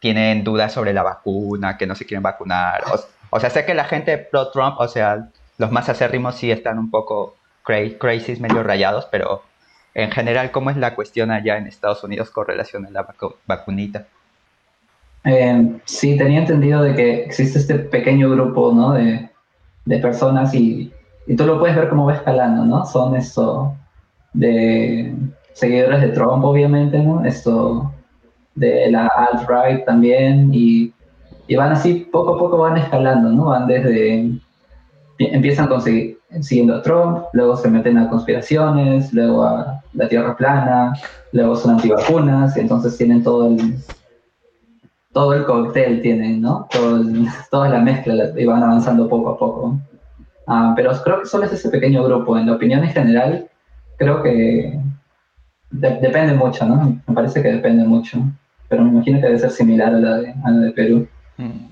tienen 0.00 0.44
dudas 0.44 0.72
sobre 0.72 0.92
la 0.92 1.02
vacuna, 1.02 1.76
que 1.76 1.86
no 1.86 1.94
se 1.94 2.06
quieren 2.06 2.22
vacunar. 2.22 2.82
O, 3.30 3.40
sea, 3.40 3.50
sé 3.50 3.64
que 3.64 3.74
la 3.74 3.84
gente 3.84 4.18
pro-Trump, 4.18 4.76
o 4.78 4.88
sea, 4.88 5.28
los 5.58 5.70
más 5.70 5.88
acérrimos 5.88 6.36
sí 6.36 6.50
están 6.50 6.78
un 6.78 6.90
poco 6.90 7.36
crazy, 7.64 7.94
crazy, 7.94 8.40
medio 8.40 8.62
rayados, 8.62 9.06
pero 9.10 9.42
en 9.94 10.10
general, 10.10 10.50
¿cómo 10.50 10.70
es 10.70 10.76
la 10.76 10.94
cuestión 10.94 11.30
allá 11.30 11.56
en 11.56 11.66
Estados 11.66 12.04
Unidos 12.04 12.30
con 12.30 12.46
relación 12.46 12.86
a 12.86 12.90
la 12.90 13.06
vacunita? 13.46 14.06
Eh, 15.24 15.80
sí, 15.84 16.16
tenía 16.16 16.40
entendido 16.40 16.82
de 16.82 16.94
que 16.94 17.24
existe 17.24 17.58
este 17.58 17.74
pequeño 17.74 18.30
grupo, 18.30 18.72
¿no? 18.72 18.92
De, 18.92 19.28
de 19.84 19.98
personas 19.98 20.54
y 20.54 20.92
y 21.26 21.34
tú 21.34 21.44
lo 21.44 21.58
puedes 21.58 21.76
ver 21.76 21.88
cómo 21.88 22.06
va 22.06 22.14
escalando, 22.14 22.64
¿no? 22.64 22.86
Son 22.86 23.16
esto 23.16 23.74
de 24.32 25.14
seguidores 25.52 26.00
de 26.00 26.08
Trump, 26.08 26.44
obviamente, 26.44 26.98
¿no? 26.98 27.24
Esto 27.24 27.92
de 28.56 28.90
la 28.90 29.06
alt-right 29.06 29.84
también, 29.84 30.50
y, 30.52 30.92
y, 31.46 31.56
van 31.56 31.72
así, 31.72 32.08
poco 32.10 32.34
a 32.34 32.38
poco 32.38 32.58
van 32.58 32.78
escalando, 32.78 33.30
¿no? 33.30 33.46
Van 33.46 33.66
desde, 33.68 34.30
empiezan 35.18 35.68
con 35.68 35.80
siguiendo 36.40 36.74
a 36.74 36.82
Trump, 36.82 37.24
luego 37.32 37.56
se 37.56 37.70
meten 37.70 37.98
a 37.98 38.08
conspiraciones, 38.08 39.12
luego 39.12 39.44
a 39.44 39.82
la 39.92 40.08
Tierra 40.08 40.36
plana, 40.36 40.94
luego 41.32 41.56
son 41.56 41.72
antivacunas, 41.72 42.56
y 42.56 42.60
entonces 42.60 42.96
tienen 42.96 43.22
todo 43.22 43.48
el, 43.48 43.76
todo 45.12 45.34
el 45.34 45.44
cóctel, 45.44 46.02
tienen, 46.02 46.40
¿no? 46.40 46.66
Todo 46.70 47.04
toda 47.50 47.68
la 47.68 47.80
mezcla, 47.80 48.32
y 48.36 48.44
van 48.44 48.62
avanzando 48.62 49.08
poco 49.08 49.30
a 49.30 49.38
poco. 49.38 49.78
Ah, 50.46 50.72
pero 50.76 50.92
creo 51.02 51.20
que 51.20 51.26
solo 51.26 51.44
es 51.44 51.52
ese 51.52 51.68
pequeño 51.68 52.04
grupo. 52.04 52.38
En 52.38 52.46
la 52.46 52.52
opinión 52.52 52.84
en 52.84 52.90
general, 52.90 53.48
creo 53.98 54.22
que 54.22 54.78
depende 55.70 56.34
mucho, 56.34 56.64
¿no? 56.66 57.00
Me 57.06 57.14
parece 57.14 57.42
que 57.42 57.52
depende 57.52 57.84
mucho. 57.84 58.18
Pero 58.68 58.82
me 58.82 58.90
imagino 58.90 59.20
que 59.20 59.26
debe 59.26 59.38
ser 59.38 59.50
similar 59.50 59.94
a 59.94 59.98
la 59.98 60.18
de, 60.18 60.34
a 60.44 60.50
la 60.50 60.66
de 60.66 60.72
Perú. 60.72 61.08
Mm. 61.36 61.66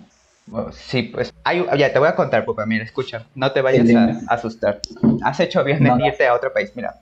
sí, 0.73 1.05
pues 1.05 1.33
ya 1.45 1.93
te 1.93 1.99
voy 1.99 2.09
a 2.09 2.15
contar, 2.15 2.45
Pupa, 2.45 2.67
mira, 2.67 2.85
escucha, 2.85 3.27
no 3.35 3.53
te 3.53 3.63
vayas 3.63 3.89
a, 3.95 4.35
asustar. 4.35 4.81
Has 5.23 5.41
hecho 5.41 5.65
bien 5.65 5.87
en 5.87 6.01
irte 6.01 6.27
a 6.27 6.35
otro 6.35 6.53
país, 6.53 6.73
mira. 6.75 6.95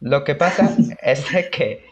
Lo 0.00 0.24
que 0.24 0.34
pasa 0.34 0.68
es 1.02 1.24
que 1.50 1.84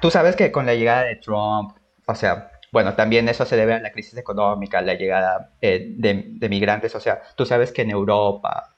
tú 0.00 0.10
sabes 0.10 0.36
que 0.36 0.52
con 0.52 0.66
la 0.66 0.74
llegada 0.74 1.02
de 1.02 1.16
Trump, 1.16 1.76
o 2.06 2.14
sea, 2.14 2.50
bueno, 2.70 2.94
también 2.94 3.28
eso 3.28 3.44
se 3.44 3.56
debe 3.56 3.74
a 3.74 3.80
la 3.80 3.92
crisis 3.92 4.16
económica, 4.16 4.80
la 4.82 4.94
llegada 4.94 5.52
eh, 5.60 5.94
de, 5.96 6.48
migrantes. 6.48 6.94
O 6.94 7.00
sea, 7.00 7.22
tú 7.36 7.46
sabes 7.46 7.72
que 7.72 7.82
en 7.82 7.90
Europa, 7.90 8.74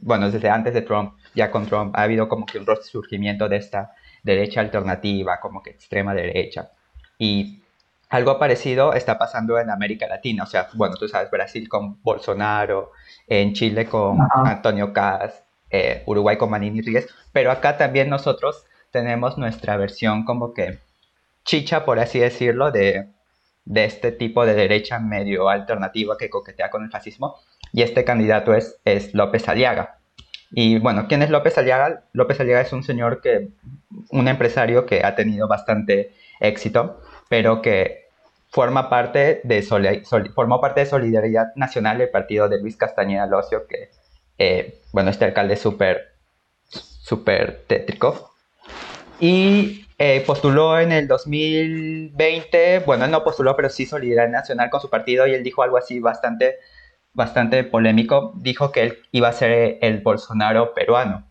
bueno, 0.00 0.30
desde 0.30 0.48
antes 0.48 0.74
de 0.74 0.82
Trump, 0.82 1.14
ya 1.34 1.50
con 1.50 1.66
Trump, 1.66 1.94
ha 1.96 2.02
habido 2.02 2.28
como 2.28 2.46
que 2.46 2.58
un 2.58 2.66
resurgimiento 2.66 3.48
de 3.48 3.56
esta 3.56 3.92
derecha 4.28 4.60
alternativa, 4.60 5.40
como 5.40 5.62
que 5.62 5.70
extrema 5.70 6.14
derecha. 6.14 6.70
Y 7.18 7.62
algo 8.10 8.38
parecido 8.38 8.92
está 8.92 9.18
pasando 9.18 9.58
en 9.58 9.70
América 9.70 10.06
Latina. 10.06 10.44
O 10.44 10.46
sea, 10.46 10.68
bueno, 10.74 10.96
tú 10.96 11.08
sabes, 11.08 11.30
Brasil 11.30 11.68
con 11.68 12.02
Bolsonaro, 12.02 12.92
en 13.26 13.54
Chile 13.54 13.86
con 13.86 14.18
Antonio 14.44 14.92
Caz, 14.92 15.42
eh, 15.70 16.02
Uruguay 16.06 16.36
con 16.36 16.50
Manini 16.50 16.80
Ríguez, 16.80 17.08
pero 17.32 17.50
acá 17.50 17.76
también 17.76 18.08
nosotros 18.08 18.64
tenemos 18.90 19.36
nuestra 19.36 19.76
versión 19.76 20.24
como 20.24 20.54
que 20.54 20.78
chicha, 21.44 21.84
por 21.84 21.98
así 21.98 22.18
decirlo, 22.18 22.70
de, 22.70 23.08
este 23.74 24.12
tipo 24.12 24.46
de 24.46 24.54
derecha 24.54 24.98
medio 24.98 25.48
alternativa 25.48 26.16
que 26.16 26.30
coquetea 26.30 26.70
con 26.70 26.84
el 26.84 26.90
fascismo. 26.90 27.36
Y 27.72 27.82
este 27.82 28.04
candidato 28.04 28.54
es, 28.54 28.78
es 28.84 29.12
López 29.14 29.46
Aliaga. 29.48 29.97
Y 30.50 30.78
bueno, 30.78 31.06
¿quién 31.08 31.22
es 31.22 31.30
López 31.30 31.58
Aliaga? 31.58 32.04
López 32.12 32.40
Aliaga 32.40 32.62
es 32.62 32.72
un 32.72 32.82
señor 32.82 33.20
que, 33.20 33.50
un 34.10 34.28
empresario 34.28 34.86
que 34.86 35.04
ha 35.04 35.14
tenido 35.14 35.48
bastante 35.48 36.12
éxito, 36.40 37.00
pero 37.28 37.60
que 37.60 38.08
forma 38.50 38.88
parte 38.88 39.40
de, 39.44 39.62
formó 40.34 40.60
parte 40.60 40.80
de 40.80 40.86
Solidaridad 40.86 41.54
Nacional, 41.54 42.00
el 42.00 42.10
partido 42.10 42.48
de 42.48 42.60
Luis 42.60 42.76
Castañeda 42.76 43.26
Locio, 43.26 43.66
que, 43.66 43.90
eh, 44.38 44.80
bueno, 44.92 45.10
este 45.10 45.26
alcalde 45.26 45.54
es 45.54 45.60
súper, 45.60 46.14
súper 46.64 47.64
tétrico. 47.66 48.32
Y 49.20 49.86
eh, 49.98 50.22
postuló 50.26 50.78
en 50.78 50.92
el 50.92 51.08
2020, 51.08 52.80
bueno, 52.80 53.04
él 53.04 53.10
no 53.10 53.24
postuló, 53.24 53.56
pero 53.56 53.68
sí 53.68 53.84
Solidaridad 53.84 54.30
Nacional 54.30 54.70
con 54.70 54.80
su 54.80 54.88
partido 54.88 55.26
y 55.26 55.34
él 55.34 55.42
dijo 55.42 55.62
algo 55.62 55.76
así 55.76 55.98
bastante, 56.00 56.58
bastante 57.18 57.64
polémico. 57.64 58.32
Dijo 58.36 58.72
que 58.72 58.82
él 58.82 58.98
iba 59.12 59.28
a 59.28 59.32
ser 59.32 59.76
el 59.82 60.00
Bolsonaro 60.00 60.72
peruano. 60.72 61.26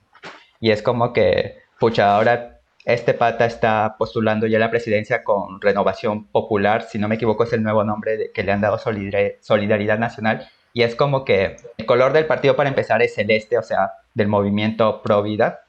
Y 0.59 0.69
es 0.69 0.83
como 0.83 1.13
que, 1.13 1.57
pucha, 1.79 2.15
ahora 2.15 2.59
este 2.85 3.13
pata 3.13 3.45
está 3.45 3.95
postulando 3.97 4.47
ya 4.47 4.59
la 4.59 4.69
presidencia 4.69 5.23
con 5.23 5.59
Renovación 5.61 6.25
Popular, 6.27 6.83
si 6.83 6.99
no 6.99 7.07
me 7.07 7.15
equivoco 7.15 7.43
es 7.43 7.53
el 7.53 7.63
nuevo 7.63 7.83
nombre 7.83 8.31
que 8.33 8.43
le 8.43 8.51
han 8.51 8.61
dado 8.61 8.77
Solidaridad 8.77 9.97
Nacional. 9.97 10.47
Y 10.73 10.83
es 10.83 10.95
como 10.95 11.25
que 11.25 11.57
el 11.77 11.85
color 11.85 12.13
del 12.13 12.27
partido 12.27 12.55
para 12.55 12.69
empezar 12.69 13.01
es 13.01 13.15
celeste, 13.15 13.57
o 13.57 13.63
sea, 13.63 13.93
del 14.13 14.27
movimiento 14.27 15.01
pro 15.01 15.23
vida. 15.23 15.61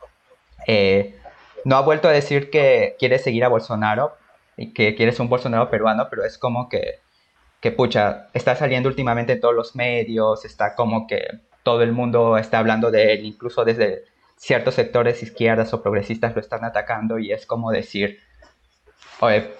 Eh, 0.66 1.16
no 1.64 1.76
ha 1.76 1.80
vuelto 1.80 2.08
a 2.08 2.12
decir 2.12 2.50
que 2.50 2.96
quiere 2.98 3.18
seguir 3.18 3.44
a 3.44 3.48
Bolsonaro 3.48 4.16
y 4.56 4.72
que 4.72 4.94
quiere 4.94 5.12
ser 5.12 5.22
un 5.22 5.28
Bolsonaro 5.28 5.70
peruano, 5.70 6.08
pero 6.10 6.24
es 6.24 6.38
como 6.38 6.68
que, 6.68 7.00
que 7.60 7.72
pucha, 7.72 8.28
está 8.34 8.54
saliendo 8.54 8.88
últimamente 8.88 9.32
en 9.32 9.40
todos 9.40 9.54
los 9.54 9.74
medios, 9.74 10.44
está 10.44 10.74
como 10.74 11.06
que 11.06 11.40
todo 11.62 11.82
el 11.82 11.92
mundo 11.92 12.38
está 12.38 12.58
hablando 12.58 12.90
de 12.90 13.12
él, 13.12 13.24
incluso 13.24 13.64
desde 13.64 14.04
ciertos 14.36 14.74
sectores 14.74 15.22
izquierdas 15.22 15.74
o 15.74 15.82
progresistas 15.82 16.34
lo 16.34 16.40
están 16.40 16.64
atacando 16.64 17.18
y 17.18 17.32
es 17.32 17.44
como 17.44 17.72
decir, 17.72 18.20
oye, 19.20 19.50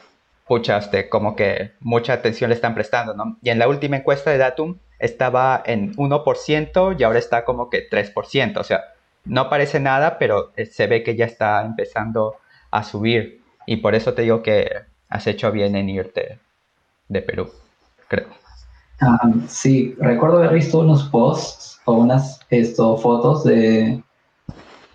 pucha, 0.47 0.79
este, 0.79 1.09
como 1.09 1.37
que 1.37 1.73
mucha 1.81 2.15
atención 2.15 2.51
le 2.51 2.55
están 2.55 2.75
prestando, 2.75 3.15
¿no? 3.15 3.37
Y 3.43 3.51
en 3.51 3.59
la 3.59 3.69
última 3.69 3.97
encuesta 3.97 4.31
de 4.31 4.39
Datum 4.39 4.79
estaba 4.99 5.63
en 5.67 5.95
1% 5.97 6.97
y 6.99 7.03
ahora 7.03 7.19
está 7.19 7.45
como 7.45 7.69
que 7.69 7.89
3%, 7.89 8.59
o 8.59 8.65
sea, 8.65 8.85
no 9.25 9.51
parece 9.51 9.79
nada, 9.81 10.19
pero 10.19 10.53
eh, 10.57 10.67
se 10.67 10.87
ve 10.87 11.03
que 11.03 11.17
ya 11.17 11.27
está 11.27 11.63
empezando 11.65 12.37
a 12.71 12.83
subir. 12.83 13.43
Y 13.67 13.77
por 13.77 13.95
eso 13.95 14.15
te 14.15 14.23
digo 14.23 14.43
que 14.43 14.71
has 15.09 15.27
hecho 15.27 15.53
bien 15.53 15.77
en 15.77 15.89
irte 15.91 16.39
de 17.09 17.23
Perú, 17.23 17.53
creo. 18.09 18.29
Ah, 19.01 19.31
sí, 19.47 19.95
recuerdo 20.01 20.39
haber 20.39 20.55
visto 20.55 20.81
unos 20.81 21.05
posts 21.05 21.81
o 21.85 21.93
unas 21.95 22.41
esto, 22.51 22.97
fotos 22.97 23.45
de, 23.45 24.03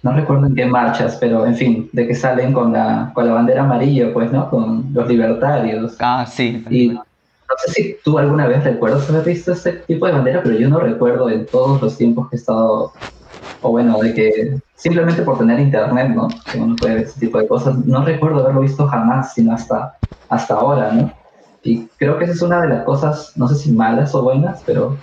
no 0.03 0.12
recuerdo 0.12 0.48
en 0.48 0.55
qué 0.55 0.65
marchas, 0.65 1.17
pero 1.20 1.46
en 1.46 1.55
fin, 1.55 1.89
de 1.93 2.08
que 2.08 2.13
salen 2.13 2.51
con 2.53 2.74
la, 2.74 3.12
con 3.13 3.25
la 3.25 3.34
bandera 3.34 3.63
amarilla, 3.63 4.13
pues, 4.13 4.32
¿no? 4.32 4.50
Con 4.50 4.89
los 4.93 5.08
libertarios. 5.08 5.96
Ah, 6.00 6.25
sí. 6.25 6.63
Y 6.70 6.89
no 6.89 7.03
sé 7.65 7.72
si 7.72 7.98
tú 8.03 8.20
alguna 8.20 8.46
vez 8.48 8.65
recuerdas 8.65 9.10
haber 9.10 9.24
visto 9.24 9.53
este 9.53 9.72
tipo 9.72 10.05
de 10.05 10.12
bandera, 10.12 10.41
pero 10.43 10.58
yo 10.58 10.67
no 10.67 10.79
recuerdo 10.79 11.29
en 11.29 11.46
todos 11.46 11.82
los 11.82 11.98
tiempos 11.98 12.29
que 12.29 12.36
he 12.36 12.39
estado 12.39 12.91
o 13.62 13.72
bueno, 13.72 13.98
de 14.00 14.13
que 14.13 14.58
simplemente 14.75 15.22
por 15.22 15.38
tener 15.38 15.58
internet, 15.62 16.10
¿no? 16.10 16.27
Que 16.51 16.60
uno 16.60 16.75
puede 16.75 16.96
ver 16.96 17.03
ese 17.03 17.22
tipo 17.22 17.39
de 17.39 17.48
cosas. 17.48 17.77
No 17.86 18.03
recuerdo 18.03 18.41
haberlo 18.41 18.60
visto 18.60 18.86
jamás, 18.88 19.34
sino 19.34 19.53
hasta, 19.53 19.96
hasta 20.27 20.55
ahora, 20.55 20.91
¿no? 20.91 21.13
Y 21.63 21.88
creo 21.98 22.17
que 22.17 22.25
esa 22.25 22.34
es 22.34 22.41
una 22.41 22.62
de 22.62 22.70
las 22.70 22.84
cosas, 22.84 23.34
no 23.36 23.48
sé 23.48 23.55
si 23.55 23.72
malas 23.72 24.13
o 24.13 24.22
buenas, 24.22 24.62
pero 24.65 24.98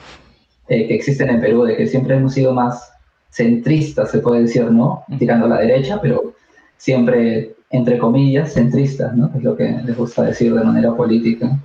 eh, 0.68 0.86
que 0.86 0.94
existen 0.94 1.30
en 1.30 1.40
Perú, 1.40 1.64
de 1.64 1.76
que 1.76 1.86
siempre 1.86 2.14
hemos 2.14 2.34
sido 2.34 2.52
más 2.52 2.92
centristas, 3.30 4.10
se 4.10 4.18
puede 4.18 4.42
decir, 4.42 4.70
¿no? 4.70 5.04
Tirando 5.18 5.46
a 5.46 5.48
la 5.48 5.60
derecha, 5.60 6.00
pero 6.00 6.34
siempre, 6.76 7.54
entre 7.70 7.98
comillas, 7.98 8.52
centristas, 8.52 9.14
¿no? 9.16 9.30
Es 9.34 9.42
lo 9.42 9.56
que 9.56 9.64
les 9.84 9.96
gusta 9.96 10.22
decir 10.22 10.54
de 10.54 10.62
manera 10.62 10.94
política. 10.94 11.58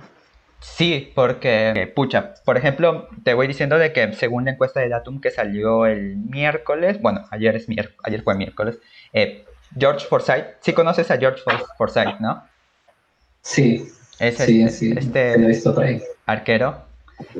Sí, 0.60 1.12
porque, 1.14 1.92
pucha, 1.94 2.34
por 2.44 2.56
ejemplo, 2.56 3.08
te 3.22 3.34
voy 3.34 3.46
diciendo 3.46 3.78
de 3.78 3.92
que 3.92 4.12
según 4.14 4.46
la 4.46 4.52
encuesta 4.52 4.80
de 4.80 4.88
Datum 4.88 5.20
que 5.20 5.30
salió 5.30 5.86
el 5.86 6.16
miércoles, 6.16 7.00
bueno, 7.00 7.26
ayer, 7.30 7.54
es 7.56 7.66
ayer 8.02 8.22
fue 8.22 8.34
miércoles, 8.34 8.78
eh, 9.12 9.44
George 9.78 10.06
Forsyth, 10.06 10.56
sí 10.60 10.72
conoces 10.72 11.10
a 11.10 11.18
George 11.18 11.42
Forsyth, 11.76 12.20
¿no? 12.20 12.42
Sí, 13.42 13.88
sí, 14.18 14.68
sí, 14.68 14.94
este 14.96 15.36
arquero, 16.26 16.82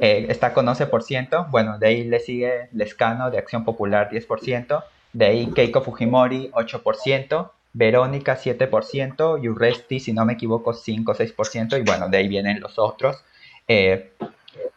eh, 0.01 0.27
está 0.29 0.53
con 0.53 0.67
11%, 0.67 1.51
bueno, 1.51 1.79
de 1.79 1.89
ahí 1.89 2.05
le 2.05 2.21
sigue 2.21 2.69
Lescano 2.73 3.31
de 3.31 3.39
Acción 3.39 3.65
Popular 3.65 4.11
10%, 4.11 4.85
de 5.13 5.25
ahí 5.25 5.47
Keiko 5.53 5.83
Fujimori 5.83 6.51
8%, 6.53 7.51
Verónica 7.73 8.39
7% 8.39 9.43
y 9.43 9.49
Urresti, 9.49 10.01
si 10.01 10.13
no 10.13 10.25
me 10.25 10.35
equivoco, 10.35 10.73
5 10.73 11.13
o 11.13 11.15
6%, 11.15 11.79
y 11.79 11.83
bueno, 11.83 12.09
de 12.09 12.17
ahí 12.17 12.29
vienen 12.29 12.61
los 12.61 12.79
otros. 12.79 13.23
Eh, 13.69 14.13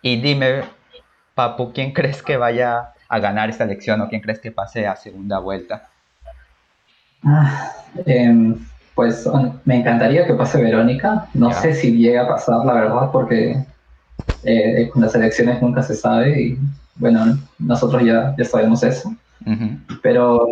y 0.02 0.22
dime, 0.22 0.64
Papu, 1.34 1.72
¿quién 1.72 1.94
crees 1.94 2.22
que 2.22 2.36
vaya 2.36 2.94
a 3.08 3.20
ganar 3.20 3.50
esta 3.50 3.64
elección 3.64 4.02
o 4.02 4.10
quién 4.10 4.22
crees 4.22 4.40
que 4.40 4.52
pase 4.52 4.86
a 4.86 4.96
segunda 4.96 5.40
vuelta? 5.40 5.90
Ah, 7.24 7.74
em, 8.06 8.58
pues 9.00 9.26
me 9.64 9.78
encantaría 9.78 10.28
que 10.28 10.34
pase 10.34 10.62
Verónica. 10.62 11.30
No 11.34 11.54
sé 11.54 11.74
si 11.74 11.98
llega 11.98 12.24
a 12.24 12.28
pasar, 12.28 12.66
la 12.66 12.74
verdad, 12.74 13.10
porque 13.14 13.66
eh, 14.44 14.90
con 14.92 15.02
las 15.02 15.16
elecciones 15.16 15.62
nunca 15.62 15.82
se 15.82 15.96
sabe 15.96 16.38
y 16.38 16.60
bueno, 16.96 17.40
nosotros 17.60 18.04
ya, 18.04 18.36
ya 18.38 18.44
sabemos 18.44 18.84
eso. 18.84 19.16
Pero 20.04 20.50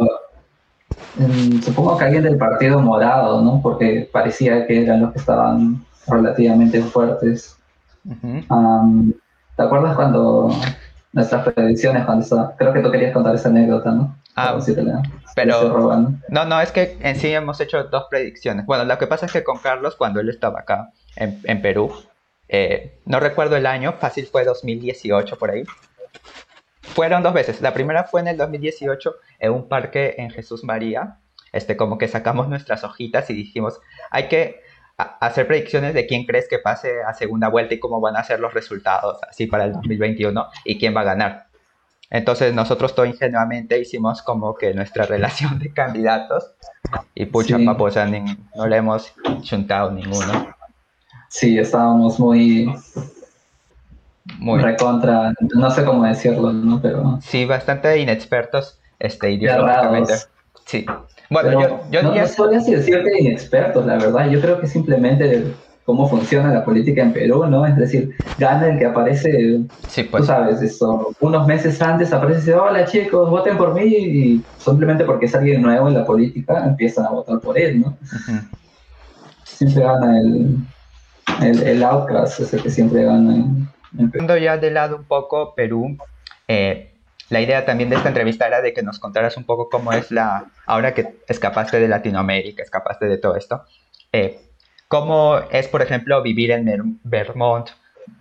mm, 1.15 1.59
supongo 1.59 1.97
que 1.97 2.05
alguien 2.05 2.23
del 2.23 2.37
partido 2.37 2.79
morado, 2.79 3.41
¿no? 3.41 3.59
Porque 3.61 4.09
parecía 4.13 4.65
que 4.65 4.83
eran 4.83 5.01
los 5.01 5.11
que 5.11 5.19
estaban 5.19 5.83
relativamente 6.07 6.81
fuertes. 6.83 7.57
¿Te 9.57 9.61
acuerdas 9.61 9.93
cuando 9.97 10.51
nuestras 11.11 11.43
predicciones, 11.51 12.05
cuando 12.05 12.53
creo 12.57 12.71
que 12.71 12.79
tú 12.79 12.91
querías 12.91 13.11
contar 13.11 13.35
esa 13.35 13.49
anécdota, 13.49 13.91
¿no? 13.91 14.15
Ah, 14.39 14.59
pero 15.33 16.15
no, 16.29 16.45
no, 16.45 16.61
es 16.61 16.71
que 16.71 16.95
en 17.01 17.15
sí 17.15 17.33
hemos 17.33 17.59
hecho 17.59 17.83
dos 17.85 18.05
predicciones. 18.07 18.67
Bueno, 18.67 18.85
lo 18.85 18.97
que 18.99 19.07
pasa 19.07 19.25
es 19.25 19.31
que 19.31 19.43
con 19.43 19.57
Carlos, 19.57 19.95
cuando 19.95 20.19
él 20.19 20.29
estaba 20.29 20.59
acá 20.59 20.91
en, 21.15 21.41
en 21.43 21.59
Perú, 21.59 21.91
eh, 22.47 22.99
no 23.05 23.19
recuerdo 23.19 23.55
el 23.55 23.65
año, 23.65 23.93
fácil 23.93 24.27
fue 24.27 24.45
2018 24.45 25.37
por 25.39 25.49
ahí. 25.49 25.63
Fueron 26.81 27.23
dos 27.23 27.33
veces. 27.33 27.61
La 27.61 27.73
primera 27.73 28.03
fue 28.03 28.21
en 28.21 28.27
el 28.27 28.37
2018 28.37 29.15
en 29.39 29.51
un 29.51 29.67
parque 29.67 30.13
en 30.19 30.29
Jesús 30.29 30.63
María. 30.63 31.17
Este, 31.51 31.75
como 31.75 31.97
que 31.97 32.07
sacamos 32.07 32.47
nuestras 32.47 32.83
hojitas 32.83 33.29
y 33.31 33.33
dijimos, 33.33 33.79
hay 34.11 34.27
que 34.27 34.61
hacer 34.97 35.47
predicciones 35.47 35.93
de 35.93 36.07
quién 36.07 36.25
crees 36.25 36.47
que 36.47 36.59
pase 36.59 37.01
a 37.01 37.13
segunda 37.13 37.49
vuelta 37.49 37.73
y 37.73 37.79
cómo 37.79 38.01
van 38.01 38.15
a 38.15 38.23
ser 38.23 38.39
los 38.39 38.53
resultados 38.53 39.19
así 39.27 39.45
para 39.45 39.65
el 39.65 39.73
2021 39.73 40.47
y 40.63 40.77
quién 40.79 40.95
va 40.95 41.01
a 41.01 41.05
ganar. 41.05 41.46
Entonces 42.09 42.53
nosotros 42.53 42.95
todo 42.95 43.05
ingenuamente 43.05 43.79
hicimos 43.79 44.21
como 44.21 44.55
que 44.55 44.73
nuestra 44.73 45.05
relación 45.07 45.59
de 45.59 45.73
candidatos 45.73 46.53
y 47.13 47.25
pucha 47.25 47.57
paposa 47.65 48.05
no 48.55 48.67
le 48.67 48.77
hemos 48.77 49.13
chuntado 49.41 49.91
ninguno. 49.91 50.55
Sí, 51.29 51.59
estábamos 51.59 52.19
muy, 52.19 52.73
muy 54.39 54.61
recontra, 54.61 55.33
no 55.55 55.69
sé 55.69 55.83
cómo 55.83 56.05
decirlo, 56.05 56.53
¿no? 56.53 56.81
Pero... 56.81 57.19
Sí, 57.21 57.45
bastante 57.45 57.99
inexpertos 57.99 58.79
este, 58.99 59.31
ideológicamente. 59.31 60.13
Sí. 60.65 60.85
Bueno, 61.29 61.61
yo, 61.61 61.81
yo 61.91 62.03
no, 62.03 62.15
no 62.15 62.27
podría 62.37 62.59
decirte 62.59 63.19
inexpertos, 63.19 63.85
la 63.85 63.97
verdad. 63.97 64.29
Yo 64.29 64.39
creo 64.39 64.61
que 64.61 64.67
simplemente 64.67 65.53
cómo 65.87 66.05
funciona 66.09 66.51
la 66.51 66.65
política 66.65 67.01
en 67.01 67.13
Perú, 67.13 67.45
¿no? 67.45 67.65
Es 67.65 67.77
decir, 67.77 68.13
gana 68.37 68.67
el 68.67 68.77
que 68.77 68.87
aparece, 68.87 69.61
sí, 69.87 70.03
pues. 70.03 70.23
tú 70.23 70.27
sabes, 70.27 70.61
esto, 70.61 71.15
unos 71.21 71.47
meses 71.47 71.81
antes 71.81 72.11
aparece 72.11 72.39
y 72.39 72.41
dice, 72.41 72.55
hola 72.55 72.83
chicos, 72.83 73.29
voten 73.29 73.57
por 73.57 73.73
mí, 73.73 73.85
y 73.85 74.43
simplemente 74.57 75.05
porque 75.05 75.27
es 75.27 75.35
alguien 75.35 75.61
nuevo 75.61 75.87
en 75.87 75.93
la 75.93 76.05
política 76.05 76.65
empiezan 76.65 77.05
a 77.05 77.11
votar 77.11 77.39
por 77.39 77.57
él, 77.57 77.79
¿no? 77.79 77.97
Siempre 79.45 79.81
gana 79.81 80.19
el, 80.19 80.57
el, 81.41 81.63
el, 81.63 81.83
outcast, 81.83 82.41
ese 82.41 82.61
que 82.61 82.69
siempre 82.69 83.05
gana 83.05 83.35
en, 83.97 84.11
Perú. 84.11 84.27
ya 84.41 84.57
de 84.57 84.71
lado 84.71 84.97
un 84.97 85.05
poco 85.05 85.55
Perú, 85.55 85.95
eh, 86.49 86.91
la 87.29 87.39
idea 87.39 87.63
también 87.63 87.89
de 87.89 87.95
esta 87.95 88.09
entrevista 88.09 88.45
era 88.45 88.61
de 88.61 88.73
que 88.73 88.83
nos 88.83 88.99
contaras 88.99 89.37
un 89.37 89.45
poco 89.45 89.69
cómo 89.69 89.93
es 89.93 90.11
la, 90.11 90.47
ahora 90.65 90.93
que 90.93 91.15
escapaste 91.29 91.79
de 91.79 91.87
Latinoamérica, 91.87 92.61
escapaste 92.61 93.05
de 93.05 93.17
todo 93.17 93.37
esto, 93.37 93.63
eh, 94.11 94.46
¿Cómo 94.87 95.39
es, 95.51 95.67
por 95.67 95.81
ejemplo, 95.81 96.21
vivir 96.21 96.51
en 96.51 96.99
Vermont, 97.03 97.69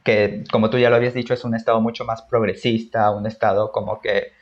que 0.03 0.45
como 0.51 0.69
tú 0.69 0.79
ya 0.79 0.91
lo 0.91 0.97
habías 0.97 1.15
dicho, 1.15 1.35
es 1.35 1.45
un 1.45 1.55
estado 1.55 1.81
mucho 1.81 2.05
más 2.05 2.23
progresista, 2.23 3.11
un 3.11 3.27
estado 3.27 3.71
como 3.71 4.01
que 4.01 4.33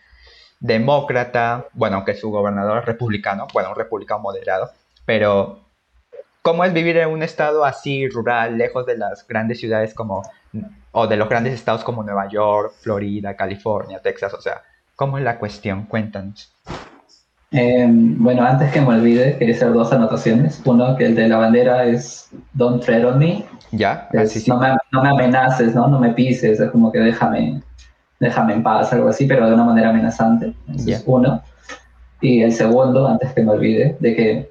demócrata, 0.61 1.66
bueno, 1.75 1.97
aunque 1.97 2.14
su 2.14 2.31
gobernador 2.31 2.78
es 2.78 2.85
republicano, 2.87 3.47
bueno, 3.52 3.71
un 3.71 3.76
republicano 3.76 4.21
moderado, 4.21 4.71
pero 5.04 5.61
¿cómo 6.40 6.64
es 6.64 6.73
vivir 6.73 6.97
en 6.97 7.11
un 7.11 7.23
estado 7.23 7.66
así 7.66 8.09
rural, 8.09 8.57
lejos 8.57 8.87
de 8.87 8.97
las 8.97 9.26
grandes 9.28 9.61
ciudades 9.61 9.93
como, 9.93 10.23
o 10.93 11.07
de 11.07 11.16
los 11.19 11.28
grandes 11.28 11.52
estados 11.52 11.85
como 11.85 12.02
Nueva 12.02 12.28
York, 12.28 12.73
Florida, 12.81 13.37
California, 13.37 14.00
Texas? 14.00 14.33
O 14.33 14.40
sea, 14.40 14.62
¿cómo 14.97 15.19
es 15.19 15.25
la 15.25 15.38
cuestión? 15.38 15.85
Cuéntanos. 15.85 16.50
Em, 17.57 18.17
bueno, 18.19 18.45
antes 18.45 18.73
que 18.73 18.81
me 18.81 18.89
olvide, 18.89 19.39
quería 19.39 19.55
hacer 19.55 19.73
dos 19.73 19.93
anotaciones. 19.93 20.61
Uno, 20.65 20.97
que 20.97 21.07
el 21.07 21.14
de 21.14 21.29
la 21.29 21.37
bandera 21.37 21.85
es 21.85 22.29
Don't 22.53 22.85
tread 22.85 23.07
on 23.07 23.21
me. 23.21 23.45
Ya, 23.71 24.09
No, 24.49 24.59
me, 24.59 24.69
no, 24.90 25.03
me, 25.03 25.09
amenaces, 25.11 25.73
¿no? 25.73 25.87
No 25.87 26.01
me 26.01 26.11
pises, 26.11 26.59
es 26.59 26.71
como 26.73 26.90
que 26.90 26.99
déjame, 26.99 27.62
déjame 28.19 28.55
en 28.55 28.62
paz, 28.64 28.93
algo 28.93 29.09
así, 29.09 29.27
pero 29.27 29.47
de 29.47 29.55
una 29.55 29.62
manera 29.62 29.90
amenazante. 29.90 30.53
es 30.77 31.05
uno. 31.07 31.43
Y 32.21 32.43
el 32.43 32.53
segundo, 32.53 33.07
antes 33.07 33.33
que 33.33 33.45
me 33.45 33.53
olvide, 33.53 33.97
de 34.01 34.17
que 34.17 34.51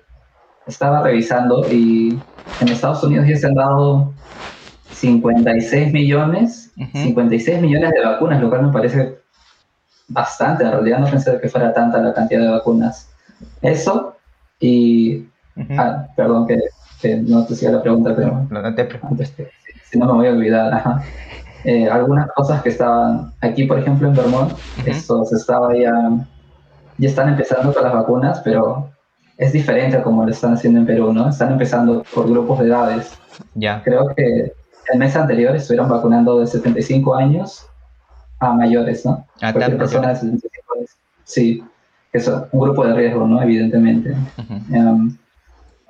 estaba 0.66 1.04
revisando 1.04 1.70
y 1.70 2.18
en 2.62 2.68
Estados 2.70 3.04
Unidos 3.04 3.28
ya 3.28 3.36
se 3.36 3.48
han 3.48 3.56
dado 3.56 4.14
56 4.92 5.92
millones, 5.92 6.72
56 6.94 7.62
millones 7.62 7.92
de 7.92 8.02
vacunas, 8.02 8.42
lo 8.42 8.50
cual 8.50 8.68
me 8.68 8.72
parece 8.72 9.23
bastante, 10.08 10.64
en 10.64 10.72
realidad 10.72 11.00
no 11.00 11.08
pensé 11.08 11.40
que 11.40 11.50
fuera 11.50 11.74
tanta 11.74 12.00
la 12.00 12.14
cantidad 12.14 12.42
de 12.42 12.50
vacunas. 12.50 13.10
Eso 13.62 14.16
y... 14.60 15.28
ah, 15.78 16.08
perdón 16.16 16.48
que, 16.48 16.60
no 17.22 17.46
te 17.46 17.56
siga 17.56 17.72
la 17.72 17.82
pregunta, 17.82 18.16
pero... 18.16 18.48
No, 18.50 18.76
te 18.76 18.88
antes, 19.02 19.34
si 19.90 20.00
no 20.00 20.06
me 20.06 20.14
voy 20.14 20.28
a 20.28 20.32
olvidar, 20.32 21.02
eh, 21.66 21.90
algunas 21.90 22.30
cosas 22.32 22.62
que 22.62 22.70
estaban 22.70 23.34
aquí, 23.42 23.66
por 23.66 23.80
ejemplo, 23.80 24.08
en 24.08 24.16
Vermont, 24.16 24.54
eso 24.86 25.26
se 25.26 25.36
estaba 25.36 25.76
ya... 25.76 25.94
Ya 27.00 27.10
están 27.10 27.28
empezando 27.30 27.74
con 27.74 27.84
las 27.84 27.92
vacunas, 27.92 28.40
pero 28.44 28.88
es 29.38 29.52
diferente 29.52 29.98
a 29.98 30.04
como 30.04 30.24
lo 30.24 30.32
están 30.32 30.54
haciendo 30.54 30.80
en 30.80 30.86
Perú, 30.86 31.12
¿no? 31.12 31.28
Están 31.28 31.52
empezando 31.52 32.04
por 32.14 32.30
grupos 32.30 32.60
de 32.60 32.68
edades. 32.68 33.18
Ya. 33.56 33.82
Creo 33.84 34.14
que 34.16 34.54
el 34.92 35.00
mes 35.00 35.16
anterior 35.16 35.56
estuvieron 35.56 35.90
vacunando 35.90 36.40
de 36.40 36.48
75 36.48 37.16
años 37.16 37.66
a 38.44 38.54
mayores, 38.54 39.06
¿no? 39.06 39.26
A 39.42 39.54
personas 39.54 40.26
sí, 41.24 41.64
que 42.12 42.20
son 42.20 42.46
un 42.52 42.60
grupo 42.60 42.86
de 42.86 42.94
riesgo, 42.94 43.28
¿no? 43.28 43.42
Evidentemente. 43.42 44.16
Em, 44.72 45.18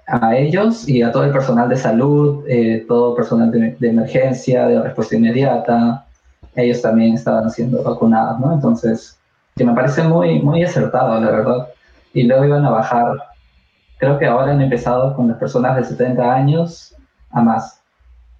a 0.07 0.35
ellos 0.35 0.87
y 0.87 1.01
a 1.01 1.11
todo 1.11 1.23
el 1.23 1.31
personal 1.31 1.69
de 1.69 1.77
salud, 1.77 2.43
eh, 2.47 2.85
todo 2.87 3.15
personal 3.15 3.51
de, 3.51 3.75
emergencia, 3.87 4.67
de 4.67 4.81
respuesta 4.81 5.15
inmediata, 5.15 6.05
ellos 6.55 6.81
también 6.81 7.13
estaban 7.13 7.49
siendo 7.49 7.81
vacunados, 7.83 8.39
¿no? 8.39 8.53
Entonces, 8.53 9.17
que 9.55 9.63
me 9.63 9.73
parece 9.73 10.03
muy, 10.03 10.41
muy 10.41 10.63
acertado, 10.63 11.19
la 11.19 11.31
verdad. 11.31 11.67
Y 12.13 12.23
luego 12.23 12.45
iban 12.45 12.65
a 12.65 12.69
bajar, 12.69 13.15
creo 13.97 14.19
que 14.19 14.25
ahora 14.25 14.51
han 14.51 14.61
empezado 14.61 15.15
con 15.15 15.29
las 15.29 15.37
personas 15.37 15.77
de 15.77 15.83
70 15.83 16.33
años 16.33 16.95
a 17.31 17.41
más, 17.41 17.81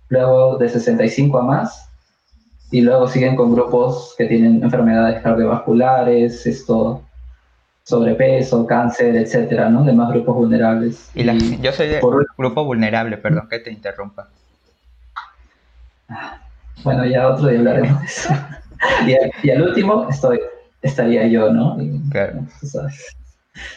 luego 0.10 0.58
de 0.58 0.70
65 0.70 1.38
a 1.40 1.44
más, 1.44 1.90
y 2.74 2.82
luego 2.82 3.08
siguen 3.08 3.36
con 3.36 3.54
grupos 3.54 4.16
que 4.18 4.26
tienen 4.26 4.64
enfermedades 4.64 5.22
cardiovasculares, 5.22 6.44
esto, 6.48 7.04
sobrepeso, 7.84 8.66
cáncer, 8.66 9.16
etcétera, 9.16 9.70
¿no? 9.70 9.84
Demás 9.84 10.10
grupos 10.10 10.36
vulnerables. 10.38 11.12
Y, 11.14 11.24
yo 11.62 11.72
soy 11.72 11.88
de 11.88 12.02
grupo 12.36 12.66
vulnerable, 12.66 13.18
perdón 13.18 13.48
que 13.48 13.60
te 13.60 13.72
interrumpa. 13.72 14.28
Bueno, 16.84 17.06
ya 17.06 17.28
otro 17.28 17.48
día 17.48 17.60
hablaremos 17.60 18.00
de 18.02 18.08
eso. 18.08 18.34
y, 19.44 19.52
al, 19.52 19.62
último 19.62 20.10
estoy, 20.10 20.40
estaría 20.82 21.28
yo, 21.28 21.54
¿no? 21.54 21.78
claro. 22.10 22.40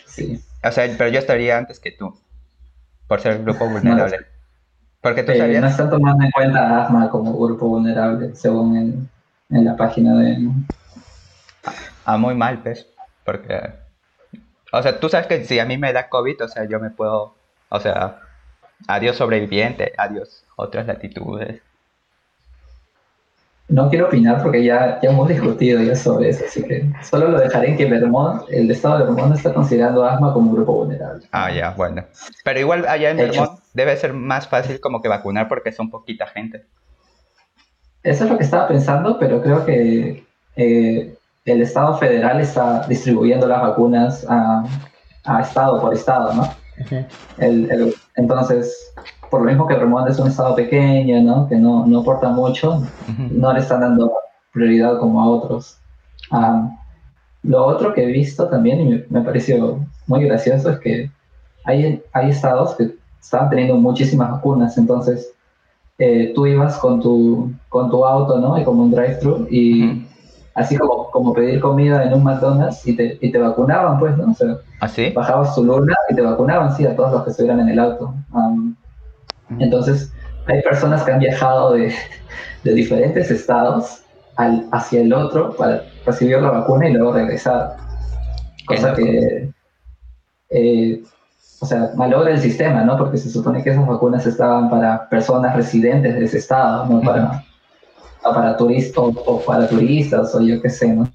Sí. 0.07 0.41
O 0.65 0.73
sea, 0.73 0.89
pero 0.97 1.11
yo 1.11 1.19
estaría 1.19 1.59
antes 1.59 1.81
que 1.81 1.93
tú, 1.93 2.19
por 3.07 3.21
ser 3.21 3.43
grupo 3.43 3.69
vulnerable. 3.69 4.36
Porque 5.07 5.23
tú 5.23 5.31
eh, 5.31 5.61
No 5.61 5.69
está 5.69 5.89
tomando 5.89 6.25
en 6.25 6.33
cuenta 6.33 6.83
asma 6.83 7.09
como 7.09 7.33
grupo 7.39 7.69
vulnerable, 7.69 8.35
según 8.35 9.09
en, 9.51 9.65
la 9.65 9.77
página 9.77 10.17
de... 10.17 10.51
Ah, 12.05 12.17
muy 12.17 12.35
mal, 12.35 12.59
pues. 12.61 12.89
Porque... 13.25 13.73
O 14.73 14.83
sea, 14.83 14.99
tú 14.99 15.09
sabes 15.09 15.29
que 15.29 15.45
si 15.45 15.61
a 15.61 15.65
mí 15.65 15.79
me 15.79 15.93
da 15.93 16.09
COVID, 16.09 16.43
o 16.43 16.49
sea, 16.49 16.65
yo 16.65 16.81
me 16.81 16.91
puedo... 16.91 17.37
O 17.69 17.79
sea, 17.79 18.19
adiós 18.89 19.15
sobreviviente, 19.15 19.93
adiós 19.97 20.45
otras 20.57 20.89
latitudes. 20.89 21.63
No 23.69 23.91
quiero 23.91 24.07
opinar 24.07 24.43
porque 24.43 24.63
ya, 24.63 25.01
ya 25.03 25.11
hemos 25.11 25.29
discutido 25.29 25.83
ya 25.83 25.97
sobre 25.97 26.29
eso, 26.29 26.45
así 26.47 26.63
que 26.63 26.89
solo 27.03 27.29
lo 27.29 27.41
dejaré 27.41 27.71
en 27.71 27.77
que 27.77 27.87
Vermont, 27.87 28.43
el 28.49 28.71
estado 28.71 28.99
de 28.99 29.05
Vermont 29.05 29.35
está 29.35 29.53
considerando 29.53 30.05
asma 30.05 30.33
como 30.33 30.51
un 30.51 30.57
grupo 30.57 30.73
vulnerable. 30.73 31.27
Ah, 31.33 31.51
ya, 31.51 31.71
bueno. 31.71 32.05
Pero 32.45 32.61
igual 32.61 32.87
allá 32.87 33.11
en 33.11 33.17
Vermont 33.17 33.59
debe 33.75 33.97
ser 33.97 34.13
más 34.13 34.47
fácil 34.47 34.79
como 34.81 35.03
que 35.03 35.09
vacunar 35.09 35.49
porque 35.49 35.73
son 35.73 35.91
poquita 35.91 36.27
gente. 36.29 36.65
Eso 38.05 38.23
es 38.25 38.31
lo 38.31 38.39
que 38.39 38.45
estaba 38.45 38.69
pensando, 38.69 39.19
pero 39.19 39.43
creo 39.43 39.67
que 39.67 40.25
eh, 40.55 41.17
el 41.45 41.63
Estado 41.63 41.99
federal 41.99 42.41
está 42.41 42.87
distribuyendo 42.87 43.49
las 43.49 43.63
vacunas 43.63 44.25
a, 44.29 44.65
a 45.25 45.41
estado 45.41 45.81
por 45.81 45.93
estado, 45.93 46.33
¿no? 46.35 46.49
El, 47.39 47.95
entonces, 48.17 48.93
por 49.31 49.41
lo 49.41 49.47
mismo 49.47 49.67
que 49.67 49.75
Vermont 49.75 50.09
es 50.09 50.19
un 50.19 50.29
estado 50.29 50.55
pequeño, 50.55 51.23
¿no? 51.23 51.49
Que 51.49 51.57
no, 51.57 51.87
no 51.87 52.01
aporta 52.01 52.29
mucho, 52.31 52.83
no 53.31 53.53
le 53.53 53.61
están 53.61 53.81
dando 53.81 54.13
prioridad 54.53 54.99
como 54.99 55.21
a 55.21 55.29
otros. 55.29 55.79
Ah, 56.31 56.71
lo 57.43 57.65
otro 57.65 57.95
que 57.95 58.03
he 58.03 58.13
visto 58.13 58.49
también, 58.49 58.81
y 58.81 59.05
me, 59.09 59.21
pareció 59.21 59.85
muy 60.07 60.25
gracioso, 60.25 60.71
es 60.71 60.79
que 60.81 61.11
hay, 61.65 62.03
hay 62.13 62.31
estados 62.31 62.75
que 62.75 62.95
estaban 63.21 63.51
teniendo 63.51 63.77
muchísimas 63.77 64.31
vacunas, 64.31 64.77
entonces 64.79 65.33
eh, 65.99 66.33
tú 66.35 66.47
ibas 66.47 66.79
con 66.79 67.01
tu, 67.01 67.53
con 67.69 67.91
tu 67.91 68.05
auto, 68.05 68.39
¿no? 68.39 68.59
Y 68.59 68.65
como 68.65 68.83
un 68.83 68.91
drive-thru 68.91 69.47
y 69.51 70.06
así 70.57 70.77
como, 70.77 71.11
como 71.11 71.35
pedir 71.35 71.61
comida 71.61 72.03
en 72.03 72.15
un 72.15 72.25
McDonald's 72.25 72.87
y 72.87 72.97
te, 72.97 73.19
y 73.21 73.31
te 73.31 73.39
vacunaban, 73.39 73.99
pues, 73.99 74.17
¿no? 74.17 74.31
O 74.31 74.35
sea, 74.35 74.57
¿Ah, 74.81 74.89
sí? 74.89 75.13
bajabas 75.15 75.55
tu 75.55 75.63
luna 75.63 75.95
y 76.09 76.15
te 76.15 76.23
vacunaban, 76.23 76.75
sí, 76.75 76.87
a 76.87 76.97
todos 76.97 77.13
los 77.13 77.25
que 77.25 77.31
estuvieran 77.31 77.61
en 77.61 77.69
el 77.69 77.79
auto. 77.79 78.15
Um, 78.33 78.75
entonces, 79.59 80.13
hay 80.47 80.63
personas 80.63 81.03
que 81.05 81.13
han 81.13 81.19
viajado 81.19 81.75
de, 81.75 81.95
de 82.65 82.75
diferentes 82.75 83.31
estados 83.31 84.03
al, 84.37 84.67
hacia 84.73 85.03
el 85.03 85.13
otro 85.13 85.55
para 85.57 85.83
recibir 86.07 86.41
la 86.41 86.51
vacuna 86.51 86.89
y 86.89 86.95
luego 86.95 87.13
regresar. 87.13 87.77
Cosa 88.67 88.95
que, 88.95 89.51
eh, 90.51 91.03
o 91.61 91.67
sea, 91.67 91.91
malogra 91.97 92.33
el 92.33 92.41
sistema, 92.41 92.83
¿no? 92.83 92.97
Porque 92.97 93.19
se 93.19 93.29
supone 93.29 93.63
que 93.63 93.71
esas 93.71 93.87
vacunas 93.87 94.27
estaban 94.27 94.71
para 94.71 95.07
personas 95.11 95.55
residentes 95.55 96.15
de 96.15 96.25
ese 96.25 96.39
estado, 96.39 96.87
no 96.87 97.01
para, 97.03 97.45
para 98.35 98.57
turistas 98.57 98.97
o, 98.99 99.41
para 99.45 99.69
turistas 99.69 100.35
o 100.35 100.41
yo 100.41 100.61
qué 100.63 100.71
sé, 100.71 100.89
¿no? 100.89 101.11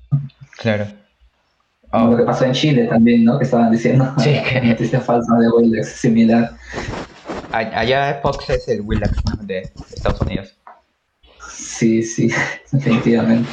Claro. 0.57 0.85
Lo 1.93 2.15
que 2.15 2.23
pasó 2.23 2.45
en 2.45 2.53
Chile 2.53 2.87
también, 2.87 3.25
¿no? 3.25 3.37
Que 3.37 3.43
estaban 3.43 3.71
diciendo 3.71 4.13
Sí, 4.17 4.33
que- 4.49 4.61
noticia 4.61 5.01
falsa 5.01 5.35
de 5.37 5.49
Willax 5.49 5.87
similar. 5.89 6.51
Allá 7.51 8.19
Fox 8.21 8.49
es 8.49 8.67
el 8.69 8.81
Willax 8.81 9.17
de 9.41 9.69
Estados 9.93 10.21
Unidos. 10.21 10.57
Sí, 11.49 12.01
sí, 12.01 12.31
definitivamente. 12.71 13.49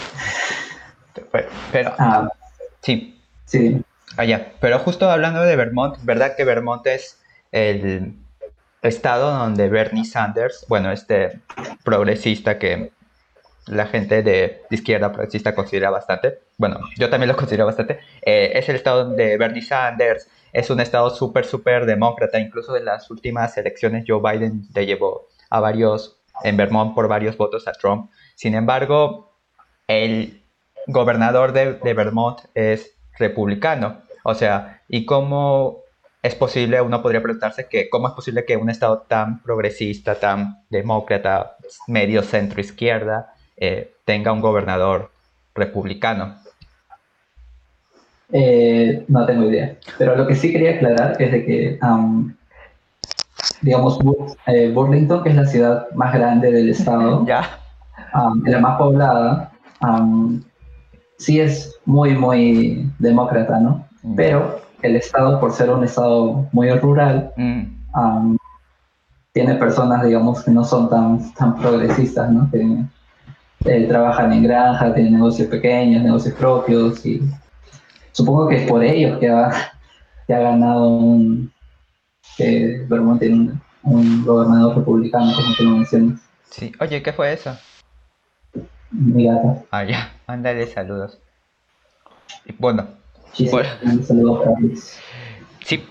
Pero, 1.32 1.48
pero- 1.72 1.94
Ah, 1.98 2.28
sí, 2.82 3.18
sí, 3.44 3.82
allá. 4.16 4.52
Pero 4.60 4.78
justo 4.78 5.10
hablando 5.10 5.42
de 5.42 5.56
Vermont, 5.56 5.96
¿verdad 6.04 6.36
que 6.36 6.44
Vermont 6.44 6.86
es 6.86 7.18
el 7.50 8.14
estado 8.82 9.32
donde 9.32 9.68
Bernie 9.68 10.04
Sanders, 10.04 10.64
bueno, 10.68 10.92
este 10.92 11.40
progresista 11.82 12.58
que 12.58 12.92
la 13.68 13.86
gente 13.86 14.22
de 14.22 14.62
izquierda 14.70 15.12
progresista 15.12 15.54
considera 15.54 15.90
bastante, 15.90 16.40
bueno, 16.56 16.80
yo 16.96 17.10
también 17.10 17.28
lo 17.28 17.36
considero 17.36 17.66
bastante, 17.66 18.00
eh, 18.22 18.52
es 18.54 18.68
el 18.68 18.76
estado 18.76 19.04
donde 19.04 19.36
Bernie 19.36 19.62
Sanders 19.62 20.28
es 20.52 20.70
un 20.70 20.80
estado 20.80 21.10
súper, 21.10 21.44
súper 21.44 21.86
demócrata, 21.86 22.38
incluso 22.38 22.76
en 22.76 22.84
las 22.84 23.10
últimas 23.10 23.56
elecciones 23.56 24.04
Joe 24.06 24.20
Biden 24.20 24.62
le 24.74 24.86
llevó 24.86 25.26
a 25.50 25.60
varios, 25.60 26.20
en 26.42 26.56
Vermont 26.56 26.94
por 26.94 27.08
varios 27.08 27.36
votos 27.36 27.68
a 27.68 27.72
Trump. 27.72 28.10
Sin 28.34 28.54
embargo, 28.54 29.36
el 29.86 30.42
gobernador 30.86 31.52
de, 31.52 31.74
de 31.74 31.94
Vermont 31.94 32.40
es 32.54 32.96
republicano. 33.18 34.02
O 34.24 34.34
sea, 34.34 34.82
¿y 34.88 35.04
cómo 35.04 35.82
es 36.22 36.34
posible, 36.34 36.80
uno 36.80 37.00
podría 37.02 37.22
preguntarse 37.22 37.68
que 37.68 37.88
cómo 37.88 38.08
es 38.08 38.14
posible 38.14 38.44
que 38.44 38.56
un 38.56 38.70
estado 38.70 39.02
tan 39.02 39.42
progresista, 39.42 40.16
tan 40.16 40.64
demócrata, 40.68 41.56
medio 41.86 42.22
centro 42.22 42.60
izquierda, 42.60 43.34
eh, 43.60 43.94
tenga 44.04 44.32
un 44.32 44.40
gobernador 44.40 45.10
republicano? 45.54 46.36
Eh, 48.32 49.04
no 49.08 49.24
tengo 49.26 49.48
idea. 49.50 49.76
Pero 49.98 50.16
lo 50.16 50.26
que 50.26 50.34
sí 50.34 50.52
quería 50.52 50.72
aclarar 50.72 51.20
es 51.20 51.32
de 51.32 51.44
que, 51.44 51.78
am, 51.80 52.36
digamos, 53.62 53.98
eh, 54.46 54.70
Burlington, 54.72 55.22
que 55.22 55.30
es 55.30 55.36
la 55.36 55.46
ciudad 55.46 55.86
más 55.94 56.12
grande 56.12 56.52
del 56.52 56.68
estado, 56.68 57.24
¿Ya? 57.26 57.58
am, 58.12 58.42
la 58.44 58.58
más 58.60 58.78
poblada, 58.78 59.52
am, 59.80 60.42
sí 61.16 61.40
es 61.40 61.78
muy, 61.84 62.14
muy 62.14 62.90
demócrata, 62.98 63.58
¿no? 63.60 63.86
Pero 64.14 64.60
el 64.82 64.96
estado, 64.96 65.40
por 65.40 65.52
ser 65.52 65.70
un 65.70 65.84
estado 65.84 66.46
muy 66.52 66.70
rural, 66.70 67.32
Mm, 67.36 67.62
am, 67.94 68.38
tiene 69.32 69.54
personas, 69.54 70.04
digamos, 70.04 70.42
que 70.44 70.50
no 70.50 70.64
son 70.64 70.88
tan, 70.90 71.32
tan 71.34 71.56
progresistas, 71.56 72.30
¿no? 72.30 72.50
Que 72.50 72.84
eh, 73.64 73.86
trabajan 73.88 74.32
en 74.32 74.42
granja, 74.44 74.94
tienen 74.94 75.14
negocios 75.14 75.48
pequeños, 75.48 76.02
negocios 76.02 76.34
propios 76.34 77.04
y 77.04 77.20
supongo 78.12 78.48
que 78.48 78.64
es 78.64 78.68
por 78.70 78.82
ellos 78.84 79.18
que 79.18 79.28
ha, 79.28 79.72
que 80.26 80.34
ha 80.34 80.38
ganado 80.40 80.88
un, 80.88 81.52
que 82.36 82.84
Vermont 82.88 83.20
tiene 83.20 83.34
un, 83.36 83.62
un 83.82 84.24
gobernador 84.24 84.76
republicano, 84.76 85.32
como 85.34 85.54
tú 85.56 85.64
lo 85.64 85.70
mencionas. 85.76 86.20
sí. 86.50 86.72
Oye, 86.80 87.02
¿qué 87.02 87.12
fue 87.12 87.32
eso? 87.32 87.56
Mi 88.90 89.26
gata. 89.26 89.62
Ah, 89.70 89.84
ya. 89.84 90.12
Mándale 90.26 90.66
saludos. 90.66 91.18
Bueno, 92.58 92.86
Sí, 93.32 93.48
Bueno. 93.50 93.68
un 93.82 94.02
saludo 94.02 94.42
para. 94.42 94.56
Sí, 95.64 95.86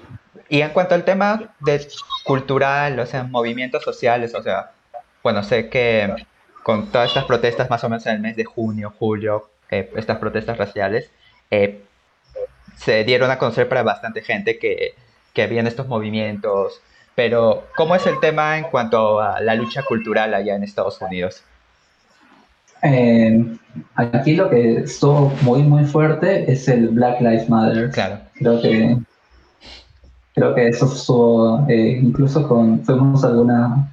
y 0.49 0.61
en 0.61 0.71
cuanto 0.71 0.95
al 0.95 1.03
tema 1.05 1.53
de 1.59 1.87
cultural, 2.23 2.99
o 2.99 3.05
sea, 3.05 3.23
movimientos 3.23 3.83
sociales, 3.83 4.33
o 4.33 4.41
sea, 4.41 4.71
bueno, 5.23 5.43
sé 5.43 5.69
que 5.69 6.13
con 6.67 6.87
todas 6.87 7.07
estas 7.07 7.23
protestas 7.23 7.69
más 7.69 7.81
o 7.85 7.87
menos 7.87 8.05
en 8.07 8.15
el 8.15 8.19
mes 8.19 8.35
de 8.35 8.43
junio, 8.43 8.93
julio, 8.99 9.49
eh, 9.71 9.89
estas 9.95 10.17
protestas 10.17 10.57
raciales, 10.57 11.09
eh, 11.49 11.81
se 12.75 13.05
dieron 13.05 13.31
a 13.31 13.37
conocer 13.37 13.69
para 13.69 13.83
bastante 13.83 14.21
gente 14.21 14.59
que, 14.59 14.93
que 15.31 15.43
habían 15.43 15.65
estos 15.65 15.87
movimientos, 15.87 16.81
pero 17.15 17.67
¿cómo 17.77 17.95
es 17.95 18.05
el 18.05 18.19
tema 18.19 18.57
en 18.57 18.65
cuanto 18.65 19.21
a 19.21 19.39
la 19.39 19.55
lucha 19.55 19.81
cultural 19.83 20.33
allá 20.33 20.55
en 20.55 20.63
Estados 20.63 20.99
Unidos? 20.99 21.41
Eh, 22.83 23.45
aquí 23.95 24.35
lo 24.35 24.49
que 24.49 24.79
estuvo 24.79 25.29
muy, 25.43 25.63
muy 25.63 25.85
fuerte 25.85 26.51
es 26.51 26.67
el 26.67 26.89
Black 26.89 27.21
Lives 27.21 27.47
Matter. 27.47 27.91
Claro, 27.91 28.19
Creo 28.33 28.61
que 28.61 28.97
creo 30.35 30.53
que 30.53 30.67
eso 30.67 30.85
estuvo, 30.85 31.65
eh, 31.69 31.97
incluso 32.03 32.45
con, 32.45 32.83
fuimos 32.83 33.23
a 33.23 33.27
alguna, 33.27 33.89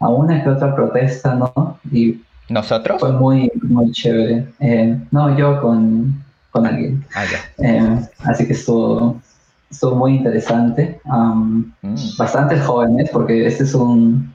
a 0.00 0.08
una 0.08 0.42
que 0.42 0.48
otra 0.50 0.74
protesta, 0.74 1.34
¿no? 1.34 1.78
Y 1.90 2.20
¿nosotros? 2.48 3.00
fue 3.00 3.12
muy, 3.12 3.50
muy 3.62 3.90
chévere. 3.92 4.46
Eh, 4.60 4.98
no, 5.10 5.36
yo 5.36 5.60
con, 5.60 6.22
con 6.50 6.66
alguien. 6.66 7.04
Ah, 7.14 7.24
ya. 7.24 7.64
Eh, 7.66 7.98
así 8.24 8.46
que 8.46 8.52
estuvo, 8.52 9.20
estuvo 9.70 9.96
muy 9.96 10.16
interesante. 10.16 11.00
Mm, 11.04 11.62
bastantes 12.16 12.62
jóvenes, 12.64 13.10
porque 13.12 13.46
este 13.46 13.64
es 13.64 13.74
un, 13.74 14.32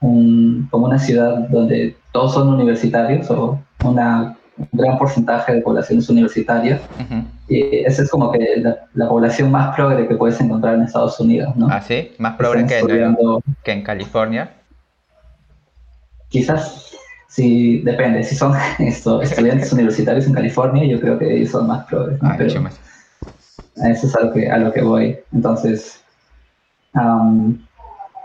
un- 0.00 0.66
como 0.70 0.86
una 0.86 0.98
ciudad 0.98 1.48
donde 1.50 1.96
todos 2.12 2.34
son 2.34 2.48
universitarios 2.48 3.30
o 3.30 3.58
una, 3.84 4.36
un 4.56 4.68
gran 4.72 4.98
porcentaje 4.98 5.54
de 5.54 5.60
población 5.62 5.98
es 6.00 6.08
universitaria. 6.08 6.80
Y 7.48 7.60
esa 7.84 8.02
es 8.02 8.10
como 8.10 8.32
que 8.32 8.38
la, 8.56 8.76
la 8.94 9.08
población 9.08 9.50
más 9.50 9.74
progre 9.76 10.08
que 10.08 10.14
puedes 10.14 10.40
encontrar 10.40 10.74
en 10.76 10.82
Estados 10.82 11.18
Unidos, 11.20 11.54
¿no? 11.56 11.68
¿Ah, 11.70 11.80
sí? 11.82 12.12
Más 12.18 12.34
progre 12.36 12.64
que, 12.66 12.78
en- 12.78 13.16
que 13.62 13.72
en 13.72 13.82
California. 13.82 14.50
Quizás, 16.32 16.90
si 17.28 17.82
depende, 17.82 18.24
si 18.24 18.34
son 18.34 18.54
esto, 18.78 19.20
estudiantes 19.22 19.72
universitarios 19.72 20.26
en 20.26 20.32
California, 20.32 20.84
yo 20.84 20.98
creo 20.98 21.18
que 21.18 21.36
ellos 21.36 21.50
son 21.50 21.66
más 21.66 21.84
progres, 21.84 22.20
¿no? 22.22 22.30
Ah, 22.30 23.88
eso 23.88 24.06
es 24.06 24.16
a 24.16 24.20
lo 24.24 24.32
que, 24.32 24.50
a 24.50 24.58
lo 24.58 24.72
que 24.72 24.82
voy. 24.82 25.18
Entonces, 25.32 26.02
am, 26.94 27.58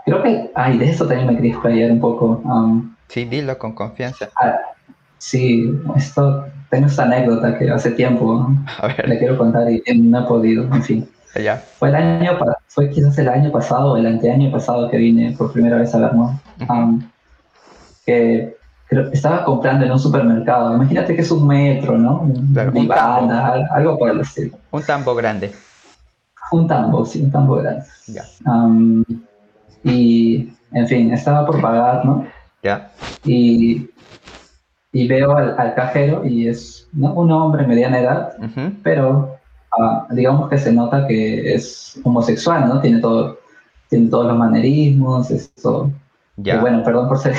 creo 0.04 0.22
que, 0.22 0.50
ay, 0.54 0.78
de 0.78 0.90
eso 0.90 1.06
también 1.06 1.28
me 1.28 1.36
quería 1.36 1.52
explayar 1.52 1.90
un 1.90 2.00
poco. 2.00 2.42
am, 2.46 2.96
Sí, 3.08 3.24
dilo 3.24 3.56
con 3.58 3.72
confianza. 3.74 4.28
sí, 5.18 5.70
esto, 5.96 6.46
tengo 6.70 6.86
esta 6.86 7.04
anécdota 7.04 7.58
que 7.58 7.70
hace 7.70 7.90
tiempo 7.92 8.46
A 8.80 8.86
le 8.88 8.94
ver, 8.94 9.18
quiero 9.18 9.38
contar 9.38 9.70
y 9.70 9.82
no 9.98 10.20
he 10.20 10.26
podido, 10.26 10.64
en 10.64 10.82
fin. 10.82 11.08
ya. 11.42 11.56
Fue 11.78 11.88
el 11.88 11.94
año, 11.94 12.38
fue 12.68 12.90
quizás 12.90 13.18
el 13.18 13.28
año 13.28 13.50
pasado 13.50 13.92
o 13.92 13.96
el 13.96 14.06
anteaño 14.06 14.50
pasado 14.50 14.90
que 14.90 14.96
vine 14.98 15.34
por 15.36 15.52
primera 15.52 15.78
vez 15.78 15.94
a 15.94 15.98
Vermont. 15.98 16.38
Ujú. 16.60 17.02
Que 18.08 18.56
estaba 19.12 19.44
comprando 19.44 19.84
en 19.84 19.92
un 19.92 19.98
supermercado. 19.98 20.74
Imagínate 20.74 21.14
que 21.14 21.20
es 21.20 21.30
un 21.30 21.46
metro, 21.46 21.98
¿no? 21.98 22.26
Claro, 22.54 22.72
un 22.74 22.90
al- 22.90 23.68
algo 23.70 23.98
por 23.98 24.08
el 24.10 24.20
estilo. 24.20 24.56
Un 24.70 24.82
tambo 24.82 25.14
grande. 25.14 25.52
Un 26.52 26.66
tambo, 26.66 27.04
sí, 27.04 27.20
un 27.22 27.30
tambo 27.30 27.56
grande. 27.56 27.84
Ya. 28.06 28.24
Am, 28.46 29.04
y, 29.84 30.48
en 30.72 30.88
fin, 30.88 31.12
estaba 31.12 31.44
por 31.44 31.60
pagar, 31.60 32.06
¿no? 32.06 32.26
Ya. 32.62 32.90
Y, 33.24 33.90
y 34.92 35.06
veo 35.06 35.36
al, 35.36 35.54
al 35.58 35.74
cajero 35.74 36.24
y 36.24 36.48
es 36.48 36.88
¿no? 36.94 37.12
un 37.12 37.30
hombre 37.30 37.66
mediana 37.66 38.00
edad, 38.00 38.32
Ujú. 38.38 38.72
pero 38.82 39.36
ah, 39.78 40.06
digamos 40.10 40.48
que 40.48 40.56
se 40.56 40.72
nota 40.72 41.06
que 41.06 41.54
es 41.54 42.00
homosexual, 42.04 42.66
¿no? 42.66 42.80
Tiene 42.80 43.00
todo, 43.00 43.38
tiene 43.90 44.08
todos 44.08 44.28
los 44.28 44.36
manerismos, 44.38 45.30
esto. 45.30 45.90
Ya. 46.40 46.54
que 46.54 46.60
bueno, 46.60 46.82
perdón 46.84 47.08
por 47.08 47.18
ser, 47.18 47.34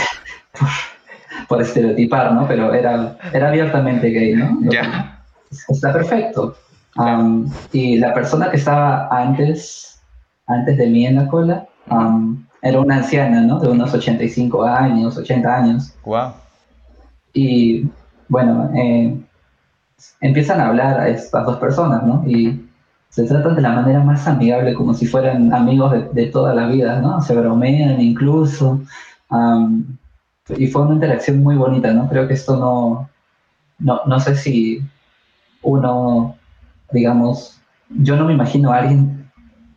por, 1.48 1.62
estereotipar, 1.62 2.34
¿no? 2.34 2.48
Pero 2.48 2.74
era, 2.74 3.18
era 3.34 3.50
abiertamente 3.50 4.10
gay, 4.10 4.36
¿no? 4.36 4.60
Ya. 4.72 5.24
Está 5.68 5.94
perfecto. 5.94 6.56
Am, 6.96 7.52
y 7.72 7.98
la 7.98 8.14
persona 8.14 8.50
que 8.50 8.58
estaba 8.58 9.08
antes, 9.12 10.02
antes 10.48 10.78
de 10.78 10.88
mí 10.88 11.06
en 11.06 11.16
la 11.16 11.28
cola, 11.28 11.68
am, 11.90 12.46
era 12.62 12.80
una 12.80 12.98
anciana, 12.98 13.42
¿no? 13.42 13.60
De 13.60 13.70
unos 13.70 13.94
85 13.94 14.64
años, 14.64 15.18
80 15.18 15.56
años. 15.56 15.94
Wow. 16.04 16.34
Y 17.34 17.88
bueno, 18.28 18.70
eh, 18.76 19.18
empiezan 20.22 20.60
a 20.60 20.68
hablar 20.68 21.00
a 21.00 21.10
estas 21.10 21.46
dos 21.46 21.58
personas, 21.58 22.04
¿no? 22.04 22.24
Y 22.28 22.66
se 23.10 23.24
tratan 23.24 23.56
de 23.56 23.62
la 23.62 23.72
manera 23.72 24.04
más 24.04 24.28
amigable, 24.28 24.74
como 24.74 24.94
si 24.94 25.06
fueran 25.06 25.54
amigos 25.54 25.92
de, 25.92 26.10
de 26.10 26.32
toda 26.32 26.54
la 26.54 26.68
vida, 26.68 27.00
¿no? 27.00 27.22
Se 27.22 27.36
bromean 27.36 28.02
incluso. 28.02 28.82
am, 29.30 29.98
y 30.58 30.68
fue 30.68 30.84
una 30.84 30.96
interacción 30.96 31.42
muy 31.44 31.56
bonita, 31.56 31.94
¿no? 31.94 32.08
Creo 32.10 32.28
que 32.28 32.34
esto 32.34 32.58
no, 32.58 33.10
no, 33.80 34.02
no 34.06 34.20
sé 34.20 34.36
si 34.36 34.82
uno, 35.62 36.36
digamos, 36.92 37.60
yo 37.90 38.16
no 38.16 38.26
me 38.26 38.34
imagino 38.34 38.72
a 38.72 38.78
alguien 38.78 39.30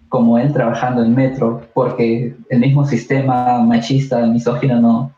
como 0.08 0.38
él 0.38 0.52
trabajando 0.52 1.02
en 1.02 1.14
Metro, 1.14 1.62
porque 1.72 2.36
el 2.50 2.60
mismo 2.60 2.86
sistema 2.86 3.60
machista, 3.62 4.26
misógino, 4.26 4.80
no, 4.80 5.12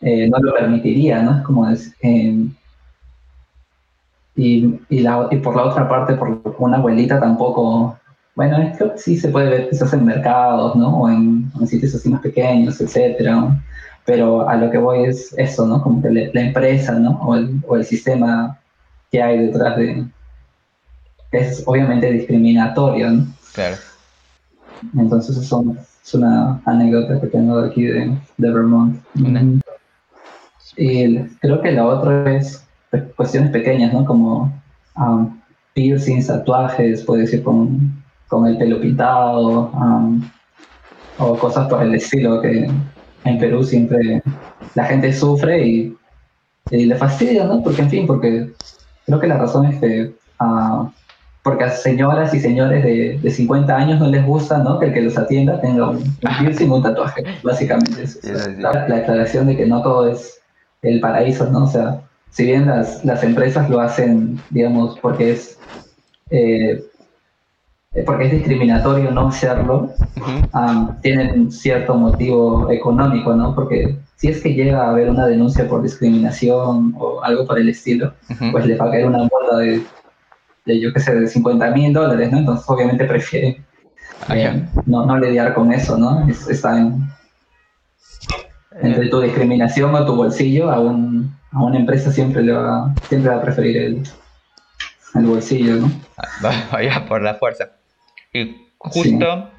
eh, 0.00 0.28
no 0.28 0.38
lo 0.38 0.52
permitiría, 0.52 1.22
¿no? 1.22 1.38
Es 1.38 1.42
como 1.42 1.68
es, 1.68 1.94
em, 2.00 2.52
y, 4.34 4.80
y, 4.88 5.00
la, 5.00 5.28
y, 5.30 5.36
por 5.36 5.54
la 5.54 5.64
otra 5.64 5.88
parte, 5.88 6.14
por 6.14 6.40
una 6.58 6.78
abuelita 6.78 7.20
tampoco, 7.20 7.96
bueno, 8.34 8.72
creo 8.76 8.94
que 8.94 8.98
sí 8.98 9.16
se 9.16 9.28
puede 9.28 9.50
ver 9.50 9.70
quizás 9.70 9.92
en 9.92 10.04
mercados, 10.04 10.74
¿no? 10.74 11.02
O 11.02 11.08
en, 11.08 11.50
sitios 11.66 11.94
así 11.94 12.08
más 12.08 12.20
pequeños, 12.20 12.80
etcétera. 12.80 13.60
Pero 14.04 14.48
a 14.48 14.56
lo 14.56 14.70
que 14.70 14.78
voy 14.78 15.04
es 15.04 15.32
eso, 15.36 15.66
¿no? 15.66 15.82
Como 15.82 16.02
que 16.02 16.10
la 16.10 16.40
empresa, 16.40 16.92
¿no? 16.98 17.20
O 17.22 17.36
el, 17.36 17.60
o 17.66 17.76
el 17.76 17.84
sistema 17.84 18.58
que 19.10 19.22
hay 19.22 19.46
detrás 19.46 19.76
de... 19.76 20.06
Es 21.32 21.62
obviamente 21.66 22.10
discriminatorio, 22.10 23.10
¿no? 23.10 23.26
Claro. 23.54 23.76
Entonces 24.96 25.36
eso 25.36 25.64
es 26.02 26.14
una 26.14 26.60
anécdota 26.64 27.20
que 27.20 27.26
tengo 27.28 27.60
de 27.60 27.68
aquí 27.68 27.84
de, 27.84 28.18
de 28.36 28.50
Vermont. 28.50 29.00
Y 30.76 31.18
creo 31.40 31.60
que 31.60 31.72
la 31.72 31.86
otra 31.86 32.32
es 32.34 32.66
cuestiones 33.16 33.50
pequeñas, 33.50 33.92
¿no? 33.92 34.04
Como 34.04 34.52
um, 34.96 35.38
piercings, 35.74 36.26
tatuajes, 36.26 37.04
puede 37.04 37.22
decir 37.22 37.42
con, 37.42 38.02
con 38.28 38.46
el 38.46 38.56
pelo 38.58 38.80
pintado, 38.80 39.70
um, 39.72 40.22
o 41.18 41.36
cosas 41.36 41.68
por 41.68 41.82
el 41.82 41.94
estilo 41.94 42.40
que 42.40 42.70
en 43.24 43.38
Perú 43.38 43.62
siempre 43.64 44.22
la 44.74 44.84
gente 44.84 45.12
sufre 45.12 45.66
y, 45.66 45.96
le 46.70 46.94
fastidia, 46.94 47.44
¿no? 47.44 47.62
Porque, 47.62 47.82
en 47.82 47.90
fin, 47.90 48.06
porque 48.06 48.52
creo 49.06 49.18
que 49.18 49.26
la 49.26 49.38
razón 49.38 49.66
es 49.66 49.80
que 49.80 50.14
uh, 50.40 50.88
porque 51.42 51.64
a 51.64 51.70
señoras 51.70 52.34
y 52.34 52.40
señores 52.40 52.84
de, 52.84 53.18
de, 53.20 53.30
50 53.30 53.74
años 53.74 53.98
no 53.98 54.08
les 54.08 54.24
gusta, 54.24 54.58
¿no? 54.58 54.78
Que 54.78 54.86
el 54.86 54.92
que 54.92 55.00
los 55.00 55.16
atienda 55.16 55.60
tenga 55.60 55.90
un, 55.90 56.02
piercing, 56.38 56.70
un 56.70 56.82
tatuaje, 56.82 57.24
básicamente. 57.42 58.02
Eso. 58.02 58.20
la, 58.58 58.86
la, 58.88 58.96
aclaración 58.96 59.46
de 59.46 59.56
que 59.56 59.66
no 59.66 59.82
todo 59.82 60.10
es 60.10 60.40
el 60.82 61.00
paraíso, 61.00 61.50
¿no? 61.50 61.64
O 61.64 61.66
sea, 61.66 62.02
si 62.30 62.44
bien 62.44 62.66
las, 62.66 63.04
las 63.04 63.24
empresas 63.24 63.68
lo 63.70 63.80
hacen, 63.80 64.40
digamos, 64.50 64.98
porque 65.00 65.32
es, 65.32 65.58
eh, 66.30 66.84
porque 68.06 68.26
es 68.26 68.32
discriminatorio 68.32 69.10
no 69.10 69.28
hacerlo, 69.28 69.92
tienen 71.02 71.50
cierto 71.50 71.94
motivo 71.94 72.70
económico, 72.70 73.34
¿no? 73.34 73.52
Porque 73.54 73.96
si 74.14 74.28
es 74.28 74.40
que 74.40 74.54
llega 74.54 74.84
a 74.84 74.90
haber 74.90 75.10
una 75.10 75.26
denuncia 75.26 75.66
por 75.66 75.82
discriminación 75.82 76.94
o 76.98 77.22
algo 77.24 77.46
por 77.46 77.58
el 77.58 77.68
estilo, 77.68 78.14
pues 78.52 78.66
le 78.66 78.76
va 78.76 78.86
a 78.86 78.90
caer 78.92 79.06
una 79.06 79.18
multa 79.18 79.56
de, 79.58 79.82
de, 80.66 80.80
yo 80.80 80.92
qué 80.92 81.00
sé, 81.00 81.14
de 81.14 81.26
50 81.26 81.70
mil 81.72 81.92
dólares, 81.92 82.30
¿no? 82.30 82.38
Entonces 82.38 82.64
obviamente 82.68 83.04
prefiere 83.06 83.60
eh, 84.28 84.64
no, 84.86 85.04
no 85.04 85.18
lidiar 85.18 85.52
con 85.54 85.72
eso, 85.72 85.98
¿no? 85.98 86.28
está 86.28 86.78
en, 86.78 87.08
entre 88.82 89.08
tu 89.08 89.20
discriminación 89.20 89.92
o 89.94 90.06
tu 90.06 90.14
bolsillo 90.14 90.70
a 90.70 90.78
un 90.78 91.34
a 91.52 91.64
una 91.64 91.78
empresa 91.78 92.12
siempre 92.12 92.42
le 92.42 92.52
va, 92.52 92.94
siempre 93.08 93.32
va 93.32 93.38
a 93.38 93.42
preferir 93.42 93.76
el, 93.76 94.02
el 95.16 95.26
bolsillo, 95.26 95.76
¿no? 95.76 95.90
Vaya 96.70 97.04
por 97.08 97.22
la 97.22 97.34
fuerza. 97.34 97.79
Y 98.32 98.68
justo 98.78 99.50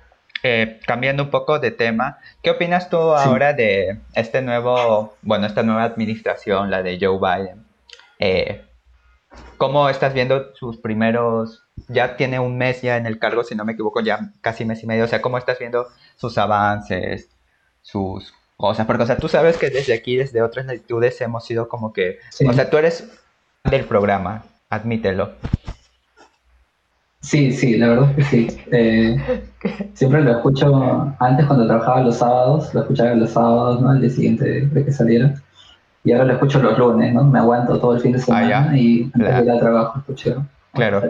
eh, 0.43 0.79
cambiando 0.85 1.23
un 1.23 1.29
poco 1.29 1.59
de 1.59 1.71
tema, 1.71 2.19
¿qué 2.41 2.51
opinas 2.51 2.89
tú 2.89 2.97
ahora 2.97 3.53
de 3.53 3.99
este 4.13 4.41
nuevo, 4.41 5.15
bueno, 5.21 5.45
esta 5.45 5.63
nueva 5.63 5.83
administración, 5.83 6.71
la 6.71 6.83
de 6.83 6.97
Joe 6.99 7.19
Biden? 7.19 7.65
Eh, 8.19 8.65
¿Cómo 9.57 9.87
estás 9.89 10.13
viendo 10.13 10.53
sus 10.55 10.77
primeros, 10.77 11.63
ya 11.87 12.17
tiene 12.17 12.39
un 12.39 12.57
mes 12.57 12.81
ya 12.81 12.97
en 12.97 13.05
el 13.05 13.19
cargo, 13.19 13.43
si 13.43 13.55
no 13.55 13.63
me 13.63 13.73
equivoco, 13.73 14.01
ya 14.01 14.31
casi 14.41 14.65
mes 14.65 14.83
y 14.83 14.87
medio, 14.87 15.05
o 15.05 15.07
sea, 15.07 15.21
¿cómo 15.21 15.37
estás 15.37 15.59
viendo 15.59 15.87
sus 16.17 16.37
avances, 16.37 17.29
sus 17.81 18.33
sea, 18.75 18.85
porque, 18.85 19.03
o 19.03 19.05
sea, 19.05 19.17
tú 19.17 19.27
sabes 19.27 19.57
que 19.57 19.69
desde 19.69 19.93
aquí, 19.93 20.15
desde 20.15 20.41
otras 20.41 20.65
latitudes, 20.65 21.19
hemos 21.21 21.45
sido 21.45 21.67
como 21.67 21.91
que, 21.93 22.19
o 22.47 22.53
sea, 22.53 22.69
tú 22.69 22.77
eres 22.77 23.09
del 23.63 23.85
programa, 23.85 24.43
admítelo. 24.69 25.33
Sí, 27.21 27.51
sí, 27.51 27.77
la 27.77 27.89
verdad 27.89 28.09
es 28.09 28.15
que 28.15 28.23
sí. 28.23 28.61
Eh, 28.71 29.17
siempre 29.93 30.21
lo 30.21 30.31
escucho, 30.31 31.15
antes 31.19 31.45
cuando 31.45 31.67
trabajaba 31.67 32.01
los 32.01 32.17
sábados, 32.17 32.73
lo 32.73 32.81
escuchaba 32.81 33.13
los 33.13 33.29
sábados, 33.29 33.81
¿no? 33.81 33.91
Al 33.91 34.01
día 34.01 34.09
siguiente 34.09 34.65
de 34.65 34.85
que 34.85 34.91
saliera. 34.91 35.35
Y 36.03 36.11
ahora 36.11 36.25
lo 36.25 36.33
escucho 36.33 36.59
los 36.59 36.77
lunes, 36.77 37.13
¿no? 37.13 37.23
Me 37.23 37.39
aguanto 37.39 37.79
todo 37.79 37.95
el 37.95 38.01
fin 38.01 38.13
de 38.13 38.17
ah, 38.17 38.21
semana 38.21 38.77
y 38.77 39.11
antes 39.13 39.37
de 39.37 39.43
ir 39.43 39.51
al 39.51 39.59
trabajo 39.59 39.99
escucho 39.99 40.45
Claro. 40.73 41.01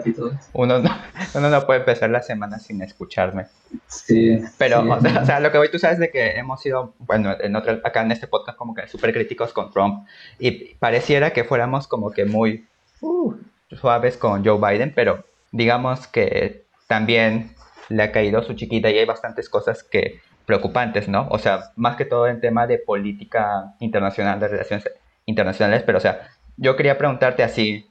Uno 0.54 0.80
no, 0.80 0.90
uno 1.34 1.48
no 1.48 1.66
puede 1.66 1.80
empezar 1.80 2.10
la 2.10 2.20
semana 2.20 2.58
sin 2.58 2.82
escucharme. 2.82 3.46
Sí. 3.86 4.40
Pero, 4.58 4.80
O, 4.80 5.24
sea, 5.24 5.38
lo 5.38 5.52
que 5.52 5.58
voy, 5.58 5.70
tú 5.70 5.78
sabes 5.78 5.98
de 5.98 6.10
que 6.10 6.32
hemos 6.32 6.60
sido, 6.60 6.94
bueno, 6.98 7.36
en 7.40 7.54
otro, 7.54 7.80
acá 7.84 8.02
en 8.02 8.10
este 8.10 8.26
podcast 8.26 8.58
como 8.58 8.74
que 8.74 8.88
súper 8.88 9.12
críticos 9.12 9.52
con 9.52 9.70
Trump 9.70 10.04
y 10.38 10.74
pareciera 10.74 11.30
que 11.30 11.44
fuéramos 11.44 11.86
como 11.86 12.10
que 12.10 12.24
muy 12.24 12.66
uh, 13.02 13.34
suaves 13.70 14.16
con 14.16 14.44
Joe 14.44 14.58
Biden, 14.58 14.92
pero 14.94 15.24
digamos 15.52 16.06
que 16.06 16.64
también 16.88 17.54
le 17.88 18.02
ha 18.02 18.12
caído 18.12 18.42
su 18.42 18.54
chiquita 18.54 18.90
y 18.90 18.98
hay 18.98 19.04
bastantes 19.04 19.48
cosas 19.48 19.82
que 19.82 20.20
preocupantes, 20.46 21.08
¿no? 21.08 21.28
O 21.30 21.38
sea, 21.38 21.72
más 21.76 21.96
que 21.96 22.04
todo 22.04 22.26
en 22.26 22.40
tema 22.40 22.66
de 22.66 22.78
política 22.78 23.74
internacional, 23.78 24.40
de 24.40 24.48
relaciones 24.48 24.90
internacionales, 25.26 25.82
pero 25.84 25.98
o 25.98 26.00
sea, 26.00 26.28
yo 26.56 26.74
quería 26.76 26.98
preguntarte 26.98 27.42
así, 27.42 27.86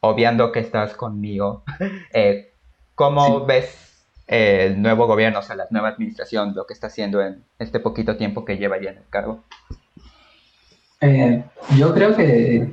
obviando 0.00 0.50
que 0.50 0.60
estás 0.60 0.94
conmigo, 0.94 1.62
eh, 2.12 2.52
¿cómo 2.94 3.46
ves 3.46 4.04
eh, 4.26 4.66
el 4.66 4.82
nuevo 4.82 5.06
gobierno, 5.06 5.38
o 5.38 5.42
sea, 5.42 5.56
la 5.56 5.66
nueva 5.70 5.88
administración, 5.88 6.54
lo 6.54 6.66
que 6.66 6.74
está 6.74 6.88
haciendo 6.88 7.22
en 7.22 7.44
este 7.58 7.80
poquito 7.80 8.16
tiempo 8.16 8.44
que 8.44 8.56
lleva 8.56 8.80
ya 8.80 8.90
en 8.90 8.98
el 8.98 9.08
cargo? 9.08 9.44
Eh, 11.00 11.44
yo 11.76 11.92
creo 11.94 12.16
que 12.16 12.72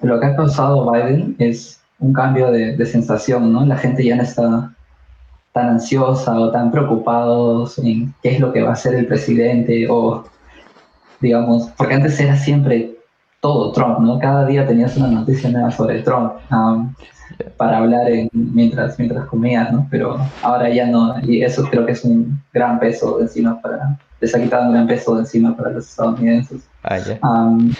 lo 0.00 0.20
que 0.20 0.26
ha 0.26 0.36
causado 0.36 0.90
Biden 0.90 1.36
es 1.38 1.80
un 1.98 2.12
cambio 2.12 2.50
de, 2.50 2.86
sensación, 2.86 3.52
¿no? 3.52 3.64
La 3.64 3.76
gente 3.76 4.04
ya 4.04 4.16
no 4.16 4.22
está 4.22 4.72
tan 5.52 5.68
ansiosa 5.68 6.38
o 6.38 6.50
tan 6.50 6.70
preocupados 6.70 7.78
en 7.78 8.14
qué 8.22 8.34
es 8.34 8.40
lo 8.40 8.52
que 8.52 8.62
va 8.62 8.70
a 8.70 8.72
hacer 8.74 8.94
el 8.94 9.06
presidente 9.06 9.86
o, 9.88 10.24
digamos, 11.20 11.70
porque 11.76 11.94
antes 11.94 12.20
era 12.20 12.36
siempre 12.36 12.96
todo 13.40 13.72
Trump, 13.72 14.00
¿no? 14.00 14.18
Cada 14.18 14.44
día 14.44 14.66
tenías 14.66 14.96
una 14.96 15.08
noticia 15.08 15.50
nueva 15.50 15.70
sobre 15.70 16.02
Trump 16.02 16.34
um, 16.50 16.94
para 17.56 17.78
hablar 17.78 18.06
mientras, 18.32 18.98
mientras 18.98 19.26
comías, 19.26 19.72
¿no? 19.72 19.86
Pero 19.90 20.18
ahora 20.42 20.68
ya 20.68 20.86
no, 20.86 21.18
y 21.22 21.42
eso 21.42 21.64
creo 21.70 21.86
que 21.86 21.92
es 21.92 22.04
un 22.04 22.38
gran 22.52 22.78
peso 22.78 23.16
de 23.18 23.24
encima 23.24 23.60
para, 23.60 23.98
les 24.20 24.34
ha 24.34 24.42
quitado 24.42 24.66
un 24.66 24.72
gran 24.72 24.86
peso 24.86 25.14
de 25.14 25.20
encima 25.20 25.56
para 25.56 25.70
los 25.70 25.88
estadounidenses. 25.88 26.68
Ah, 26.82 26.98
um, 27.22 27.72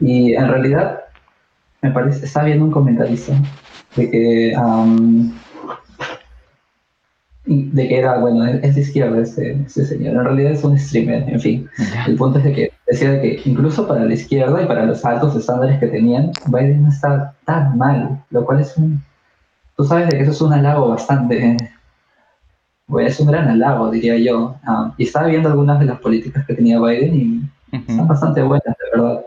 y 0.00 0.34
en 0.34 0.48
realidad, 0.48 1.00
me 1.82 1.90
parece, 1.90 2.24
está 2.24 2.44
viendo 2.44 2.64
un 2.64 2.70
comentarista 2.70 3.32
de 3.96 4.10
que 4.10 4.56
um, 4.56 5.32
de 7.48 7.88
que 7.88 7.98
era, 7.98 8.18
bueno, 8.18 8.44
es 8.46 8.74
de 8.74 8.80
izquierda 8.80 9.22
ese, 9.22 9.52
ese, 9.66 9.86
señor. 9.86 10.16
En 10.16 10.24
realidad 10.24 10.52
es 10.52 10.64
un 10.64 10.78
streamer, 10.78 11.28
en 11.28 11.40
fin. 11.40 11.70
El 12.06 12.16
punto 12.16 12.38
es 12.38 12.44
de 12.44 12.52
que 12.52 12.72
decía 12.86 13.12
de 13.12 13.20
que 13.20 13.48
incluso 13.48 13.88
para 13.88 14.04
la 14.04 14.12
izquierda 14.12 14.62
y 14.62 14.66
para 14.66 14.84
los 14.84 15.04
altos 15.04 15.34
estándares 15.34 15.78
que 15.78 15.86
tenían, 15.86 16.30
Biden 16.46 16.82
no 16.82 16.90
está 16.90 17.34
tan 17.44 17.78
mal, 17.78 18.22
lo 18.30 18.44
cual 18.44 18.60
es 18.60 18.76
un... 18.76 19.02
Tú 19.76 19.84
sabes 19.84 20.08
de 20.08 20.16
que 20.16 20.22
eso 20.24 20.32
es 20.32 20.40
un 20.42 20.52
halago 20.52 20.88
bastante... 20.88 21.56
Bueno, 22.86 23.08
es 23.08 23.20
un 23.20 23.28
gran 23.28 23.48
halago, 23.48 23.90
diría 23.90 24.18
yo. 24.18 24.56
Ah, 24.64 24.92
y 24.96 25.04
estaba 25.04 25.28
viendo 25.28 25.48
algunas 25.48 25.78
de 25.78 25.86
las 25.86 26.00
políticas 26.00 26.46
que 26.46 26.54
tenía 26.54 26.80
Biden 26.80 27.14
y 27.14 27.92
son 27.94 28.08
bastante 28.08 28.42
buenas, 28.42 28.64
de 28.64 28.98
verdad. 28.98 29.20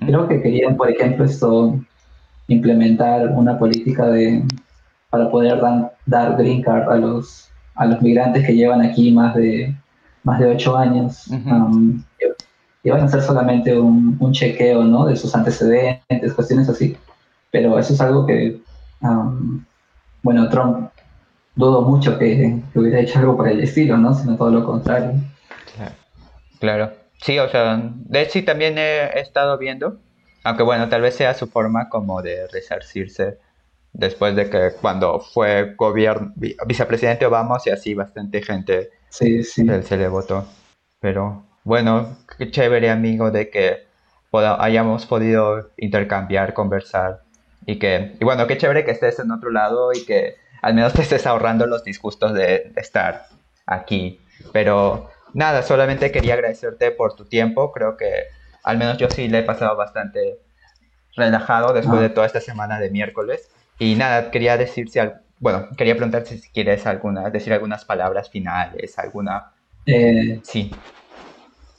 Creo 0.00 0.28
que 0.28 0.42
querían, 0.42 0.76
por 0.76 0.90
ejemplo, 0.90 1.24
esto, 1.24 1.78
implementar 2.48 3.28
una 3.28 3.58
política 3.58 4.06
de 4.06 4.44
para 5.10 5.30
poder 5.30 5.60
dar 6.06 6.36
green 6.36 6.62
card 6.62 6.88
a 6.88 6.96
los 6.96 7.50
a 7.74 7.86
los 7.86 8.02
migrantes 8.02 8.46
que 8.46 8.54
llevan 8.54 8.82
aquí 8.82 9.10
más 9.10 9.34
de, 9.34 9.74
más 10.22 10.38
de 10.38 10.46
ocho 10.46 10.76
años. 10.76 11.26
Um, 11.28 12.02
y 12.82 12.90
van 12.90 13.00
a 13.00 13.04
hacer 13.04 13.22
solamente 13.22 13.78
un, 13.78 14.16
un, 14.20 14.32
chequeo 14.32 14.84
¿no? 14.84 15.06
de 15.06 15.16
sus 15.16 15.34
antecedentes, 15.34 16.34
cuestiones 16.34 16.68
así. 16.68 16.96
Pero 17.50 17.78
eso 17.78 17.94
es 17.94 18.00
algo 18.00 18.26
que, 18.26 18.60
um, 19.00 19.64
bueno, 20.22 20.48
Trump 20.48 20.90
dudo 21.54 21.82
mucho 21.82 22.18
que, 22.18 22.60
hubiera 22.74 23.00
hecho 23.00 23.18
algo 23.18 23.36
por 23.36 23.48
el 23.48 23.60
estilo, 23.60 23.96
¿no? 23.96 24.14
Sino 24.14 24.36
todo 24.36 24.50
lo 24.50 24.64
contrario. 24.64 25.12
Claro. 26.58 26.99
Sí, 27.22 27.38
o 27.38 27.48
sea, 27.48 27.80
de 27.82 28.22
hecho 28.22 28.44
también 28.44 28.78
he, 28.78 29.20
estado 29.20 29.58
viendo, 29.58 29.98
aunque 30.44 30.62
bueno, 30.62 30.88
tal 30.88 31.02
vez 31.02 31.16
sea 31.16 31.34
su 31.34 31.46
forma 31.46 31.88
como 31.88 32.22
de 32.22 32.46
resarcirse 32.48 33.38
después 33.92 34.34
de 34.36 34.48
que 34.48 34.72
cuando 34.80 35.20
fue 35.20 35.74
gobierno, 35.74 36.32
vicepresidente 36.66 37.26
Obama, 37.26 37.58
y 37.64 37.70
así 37.70 37.94
bastante 37.94 38.42
gente 38.42 38.90
sí, 39.10 39.42
sí. 39.42 39.66
Se, 39.82 39.96
le 39.96 40.08
votó. 40.08 40.46
Pero 41.00 41.44
bueno, 41.64 42.16
qué 42.38 42.50
chévere 42.50 42.90
amigo 42.90 43.30
de 43.30 43.50
que 43.50 43.84
hayamos 44.32 45.06
podido 45.06 45.70
intercambiar, 45.76 46.54
conversar 46.54 47.22
y 47.66 47.78
que, 47.78 48.16
y 48.18 48.24
bueno, 48.24 48.46
qué 48.46 48.56
chévere 48.56 48.84
que 48.84 48.92
estés 48.92 49.18
en 49.18 49.30
otro 49.30 49.50
lado 49.50 49.92
y 49.92 50.04
que 50.04 50.36
al 50.62 50.74
menos 50.74 50.92
te 50.92 51.02
estés 51.02 51.26
ahorrando 51.26 51.66
los 51.66 51.84
disgustos 51.84 52.32
de, 52.34 52.72
estar 52.76 53.26
aquí. 53.66 54.20
Pero 54.52 55.10
nada, 55.34 55.62
solamente 55.62 56.10
quería 56.10 56.34
agradecerte 56.34 56.90
por 56.90 57.14
tu 57.14 57.24
tiempo. 57.24 57.72
Creo 57.72 57.96
que 57.96 58.10
al 58.62 58.78
menos 58.78 58.98
yo 58.98 59.08
sí 59.10 59.28
le 59.28 59.40
he 59.40 59.42
pasado 59.42 59.76
bastante 59.76 60.38
relajado 61.16 61.72
después 61.72 61.98
ah. 61.98 62.02
de 62.02 62.10
toda 62.10 62.26
esta 62.26 62.40
semana 62.40 62.78
de 62.78 62.90
miércoles. 62.90 63.50
Y 63.78 63.94
nada, 63.94 64.30
quería 64.30 64.56
decir 64.56 64.90
si, 64.90 65.00
bueno, 65.38 65.68
quería 65.76 65.94
preguntarte 65.94 66.36
si 66.36 66.50
quieres 66.50 66.86
alguna, 66.86 67.30
decir 67.30 67.52
algunas 67.52 67.84
palabras 67.84 68.28
finales, 68.28 68.98
alguna... 68.98 69.52
Eh, 69.86 70.38
sí. 70.42 70.70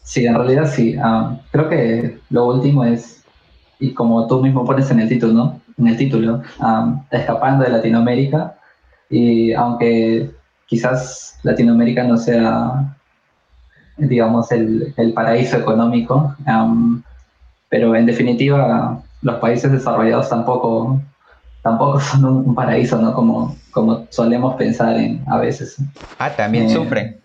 Sí, 0.04 0.26
en 0.26 0.36
realidad 0.36 0.66
sí. 0.66 0.98
Ah, 1.02 1.38
creo 1.52 1.70
que 1.70 2.20
lo 2.32 2.48
último 2.48 2.84
es, 2.84 3.24
y 3.80 3.94
como 3.94 4.28
tú 4.28 4.42
mismo 4.42 4.66
pones 4.66 4.90
en 4.92 5.00
el 5.00 5.10
título, 5.10 5.34
¿no? 5.34 5.62
En 5.78 5.88
el 5.88 5.98
título, 5.98 6.42
ah, 6.60 7.04
escapando 7.12 7.64
de 7.64 7.72
Latinoamérica. 7.72 8.56
Y 9.10 9.54
aunque 9.54 10.32
quizás 10.66 11.40
Latinoamérica 11.44 12.04
no 12.04 12.18
sea, 12.18 12.98
digamos, 13.98 14.52
el, 14.52 14.94
el 14.98 15.14
paraíso 15.14 15.58
económico, 15.58 16.36
pero 17.70 17.96
en 17.96 18.06
definitiva 18.06 19.02
los 19.22 19.36
países 19.36 19.72
desarrollados 19.72 20.30
tampoco 20.30 21.00
tampoco 21.62 22.00
son 22.00 22.26
un, 22.26 22.56
paraíso, 22.56 22.98
¿no? 22.98 23.14
Como, 23.14 23.56
como 23.72 24.08
solemos 24.10 24.56
pensar 24.56 24.98
en, 24.98 25.24
a 25.28 25.38
veces. 25.38 25.78
Ah, 26.18 26.32
también 26.32 26.66
eh, 26.66 26.74
sufren. 26.74 27.22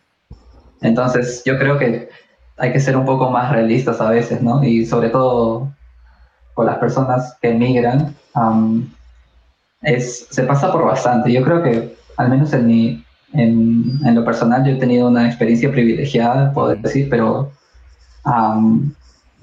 Entonces, 0.82 1.42
yo 1.44 1.58
creo 1.58 1.78
que 1.78 2.08
hay 2.58 2.72
que 2.72 2.80
ser 2.80 2.96
un 2.96 3.06
poco 3.06 3.30
más 3.30 3.50
realistas 3.50 4.00
a 4.00 4.10
veces, 4.10 4.42
¿no? 4.42 4.62
Y 4.62 4.86
sobre 4.86 5.08
todo 5.08 5.72
con 6.54 6.66
las 6.66 6.78
personas 6.78 7.36
que 7.40 7.50
emigran, 7.50 8.14
es, 9.82 10.26
se 10.30 10.42
pasa 10.44 10.72
por 10.72 10.84
bastante. 10.84 11.32
Yo 11.32 11.42
creo 11.42 11.62
que, 11.62 11.96
al 12.16 12.30
menos 12.30 12.52
en, 12.52 12.66
mi, 12.66 13.04
en, 13.32 13.98
en 14.04 14.14
lo 14.14 14.24
personal, 14.24 14.64
yo 14.64 14.72
he 14.72 14.78
tenido 14.78 15.08
una 15.08 15.26
experiencia 15.26 15.70
privilegiada, 15.70 16.52
puedo 16.52 16.74
decir, 16.74 17.08
pero 17.08 17.52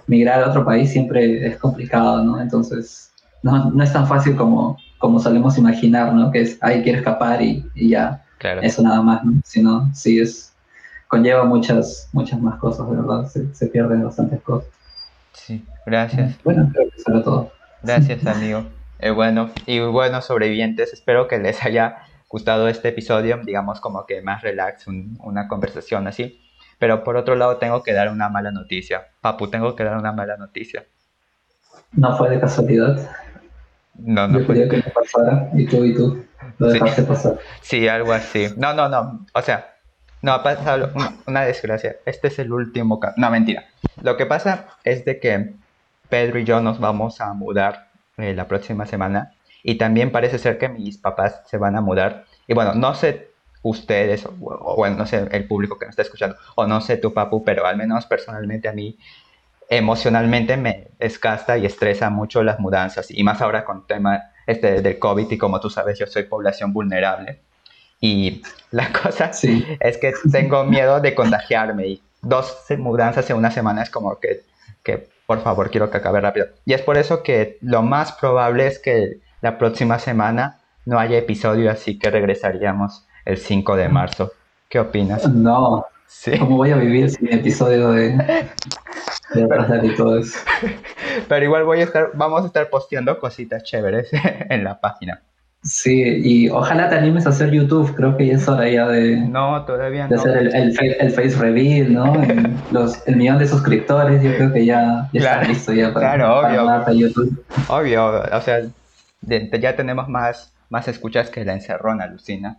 migrar 0.07 0.43
a 0.43 0.49
otro 0.49 0.65
país 0.65 0.91
siempre 0.91 1.47
es 1.47 1.57
complicado, 1.57 2.23
¿no? 2.23 2.41
Entonces, 2.41 3.11
no, 3.41 3.71
no 3.71 3.83
es 3.83 3.93
tan 3.93 4.07
fácil 4.07 4.35
como, 4.35 4.77
como 4.97 5.19
solemos 5.19 5.57
imaginar, 5.57 6.13
¿no? 6.13 6.31
Que 6.31 6.41
es, 6.41 6.57
ay, 6.61 6.83
quiero 6.83 6.99
escapar 6.99 7.41
y, 7.41 7.63
ya. 7.75 8.23
Eso 8.61 8.83
nada 8.83 9.01
más, 9.01 9.23
¿no? 9.23 9.41
Sino, 9.45 9.89
sí, 9.93 10.19
es, 10.19 10.53
conlleva 11.07 11.45
muchas, 11.45 12.09
muchas 12.11 12.41
más 12.41 12.59
cosas, 12.59 12.89
de 12.89 12.95
verdad. 12.97 13.25
Se, 13.53 13.67
pierden 13.67 14.03
bastantes 14.03 14.41
cosas. 14.41 14.67
Sí, 15.31 15.63
gracias. 15.85 16.35
Bueno, 16.43 16.69
creo 16.73 16.89
que 16.89 17.21
todo. 17.21 17.51
Gracias, 17.81 18.25
amigo. 18.25 18.65
Eh, 18.99 19.11
bueno, 19.11 19.49
y 19.65 19.79
bueno, 19.79 20.21
sobrevivientes, 20.21 20.91
espero 20.91 21.27
que 21.27 21.37
les 21.37 21.63
haya 21.63 21.97
gustado 22.33 22.67
este 22.67 22.89
episodio, 22.89 23.39
digamos 23.43 23.79
como 23.79 24.07
que 24.07 24.23
más 24.23 24.41
relax, 24.41 24.87
una 24.87 25.47
conversación 25.47 26.07
así. 26.07 26.41
Pero 26.79 27.03
por 27.03 27.15
otro 27.15 27.35
lado 27.35 27.57
tengo 27.57 27.83
que 27.83 27.93
dar 27.93 28.09
una 28.09 28.27
mala 28.27 28.49
noticia. 28.49 29.09
Papu, 29.21 29.49
tengo 29.49 29.75
que 29.75 29.83
dar 29.83 29.97
una 29.97 30.11
mala 30.13 30.35
noticia. 30.35 30.83
No 31.91 32.17
fue 32.17 32.31
de 32.31 32.39
casualidad. 32.39 33.07
No, 33.99 34.27
no. 34.27 34.39
Yo 34.39 34.47
quería 34.47 34.67
que 34.67 34.77
no 34.77 34.83
pasara 34.95 35.51
y 35.53 35.67
tú 35.67 35.85
y 35.85 35.93
tú 35.93 36.25
lo 36.57 36.69
dejaste 36.69 37.03
sí. 37.03 37.07
pasar. 37.07 37.37
Sí, 37.61 37.87
algo 37.87 38.11
así. 38.11 38.47
No, 38.57 38.73
no, 38.73 38.89
no. 38.89 39.27
O 39.35 39.41
sea, 39.43 39.75
no 40.23 40.33
ha 40.33 40.41
pasado 40.41 40.91
una, 41.27 41.41
desgracia. 41.43 41.97
Este 42.03 42.29
es 42.29 42.39
el 42.39 42.51
último 42.51 42.99
caso. 42.99 43.13
No, 43.17 43.29
mentira. 43.29 43.65
Lo 44.01 44.17
que 44.17 44.25
pasa 44.25 44.69
es 44.83 45.05
de 45.05 45.19
que 45.19 45.53
Pedro 46.09 46.39
y 46.39 46.45
yo 46.45 46.61
nos 46.61 46.79
vamos 46.79 47.21
a 47.21 47.31
mudar 47.33 47.89
eh, 48.17 48.33
la 48.33 48.47
próxima 48.47 48.87
semana 48.87 49.32
y 49.63 49.75
también 49.75 50.11
parece 50.11 50.37
ser 50.37 50.57
que 50.57 50.69
mis 50.69 50.97
papás 50.97 51.41
se 51.47 51.57
van 51.57 51.75
a 51.75 51.81
mudar. 51.81 52.25
Y 52.47 52.53
bueno, 52.53 52.73
no 52.75 52.93
sé 52.93 53.31
ustedes, 53.63 54.25
o, 54.25 54.33
o, 54.41 54.75
bueno, 54.75 54.97
no 54.97 55.05
sé 55.05 55.25
el 55.31 55.47
público 55.47 55.79
que 55.79 55.85
nos 55.85 55.93
está 55.93 56.01
escuchando, 56.01 56.35
o 56.55 56.67
no 56.67 56.81
sé 56.81 56.97
tu 56.97 57.13
papu, 57.13 57.43
pero 57.43 57.65
al 57.65 57.77
menos 57.77 58.05
personalmente 58.05 58.67
a 58.67 58.73
mí 58.73 58.97
emocionalmente 59.69 60.57
me 60.57 60.87
desgasta 60.99 61.57
y 61.57 61.65
estresa 61.65 62.09
mucho 62.09 62.43
las 62.43 62.59
mudanzas 62.59 63.09
y 63.09 63.23
más 63.23 63.41
ahora 63.41 63.65
con 63.65 63.77
el 63.77 63.83
tema 63.83 64.31
este 64.45 64.81
del 64.81 64.99
COVID 64.99 65.31
y 65.31 65.37
como 65.37 65.59
tú 65.59 65.69
sabes 65.69 65.97
yo 65.97 66.05
soy 66.05 66.23
población 66.23 66.73
vulnerable 66.73 67.39
y 67.99 68.43
la 68.71 68.91
cosa 69.03 69.31
es 69.79 69.97
que 69.97 70.13
tengo 70.31 70.63
miedo 70.65 70.99
de 70.99 71.15
contagiarme 71.15 71.87
y 71.87 72.01
dos 72.21 72.65
mudanzas 72.77 73.29
en 73.29 73.37
una 73.37 73.51
semana 73.51 73.83
es 73.83 73.89
como 73.89 74.19
que, 74.19 74.41
que 74.83 75.07
por 75.25 75.41
favor 75.41 75.71
quiero 75.71 75.89
que 75.89 75.97
acabe 75.97 76.19
rápido 76.21 76.47
y 76.65 76.73
es 76.73 76.81
por 76.81 76.97
eso 76.97 77.23
que 77.23 77.57
lo 77.61 77.81
más 77.81 78.11
probable 78.11 78.67
es 78.67 78.79
que 78.79 79.19
la 79.43 79.59
próxima 79.59 79.99
semana 79.99 80.57
no 80.85 80.97
haya 80.97 81.17
episodio 81.17 81.69
así 81.69 81.99
que 81.99 82.09
regresaríamos 82.09 83.05
el 83.25 83.37
5 83.37 83.75
de 83.75 83.89
marzo 83.89 84.31
¿qué 84.69 84.79
opinas? 84.79 85.27
No, 85.29 85.85
¿cómo 86.39 86.57
voy 86.57 86.71
a 86.71 86.77
vivir 86.77 87.11
sin 87.11 87.31
episodio 87.31 87.91
de 87.91 88.17
Pero 91.27 91.45
igual 91.45 91.63
voy 91.65 91.81
a 91.81 91.83
estar, 91.83 92.11
vamos 92.13 92.43
a 92.43 92.47
estar 92.47 92.69
posteando 92.69 93.19
cositas 93.19 93.63
chéveres 93.63 94.09
en 94.49 94.63
la 94.63 94.79
página. 94.79 95.21
Sí, 95.63 96.03
y 96.23 96.49
ojalá 96.49 96.89
te 96.89 96.95
animes 96.95 97.25
a 97.25 97.29
hacer 97.29 97.51
YouTube, 97.51 97.95
creo 97.95 98.17
que 98.17 98.27
ya 98.27 98.33
es 98.33 98.47
hora 98.47 98.69
ya 98.69 98.87
de... 98.87 99.15
No, 99.15 99.63
todavía 99.65 100.07
de 100.07 100.15
hacer 100.15 100.37
el, 100.37 100.53
el, 100.53 101.11
face 101.11 101.37
reveal, 101.37 101.93
¿no? 101.93 102.21
el, 102.21 102.53
los, 102.71 103.07
el 103.07 103.15
millón 103.15 103.39
de 103.39 103.47
suscriptores, 103.47 104.21
yo 104.21 104.35
creo 104.35 104.51
que 104.51 104.65
ya, 104.65 105.09
está 105.13 105.43
listo 105.43 105.71
ya 105.71 105.93
para, 105.93 106.15
claro, 106.15 106.39
obvio, 106.39 106.93
YouTube. 106.93 107.45
Obvio, 107.69 108.23
o 108.31 108.41
sea, 108.41 108.63
ya 109.27 109.75
tenemos 109.75 110.07
más, 110.09 110.53
más 110.69 110.87
escuchas 110.87 111.29
que 111.29 111.45
la 111.45 111.53
encerrona, 111.53 112.07
Lucina. 112.07 112.57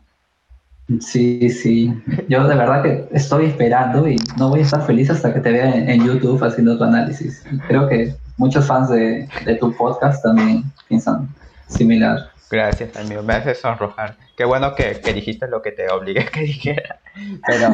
Sí, 1.01 1.49
sí. 1.49 1.93
Yo 2.29 2.47
de 2.47 2.55
verdad 2.55 2.83
que 2.83 3.09
estoy 3.13 3.47
esperando 3.47 4.07
y 4.07 4.17
no 4.37 4.51
voy 4.51 4.61
a 4.61 4.63
estar 4.65 4.85
feliz 4.87 5.09
hasta 5.09 5.33
que 5.33 5.41
te 5.41 5.51
vea 5.51 5.75
en, 5.75 6.05
YouTube 6.05 6.43
haciendo 6.45 6.77
tu 6.77 6.85
análisis. 6.85 7.43
Creo 7.67 7.89
que 7.89 8.15
muchos 8.37 8.67
fans 8.67 8.91
de, 8.91 9.27
tu 9.59 9.75
podcast 9.75 10.23
también 10.23 10.65
piensan 10.89 11.29
similar. 11.69 12.31
Gracias, 12.51 12.95
amigo. 12.97 13.23
Me 13.23 13.33
hace 13.33 13.55
sonrojar. 13.55 14.17
Qué 14.37 14.45
bueno 14.45 14.75
que, 14.75 15.01
dijiste 15.15 15.49
lo 15.49 15.63
que 15.63 15.73
te 15.73 15.89
obligué 15.89 16.27
que 16.27 16.41
dijera. 16.43 17.01
Pero, 17.47 17.73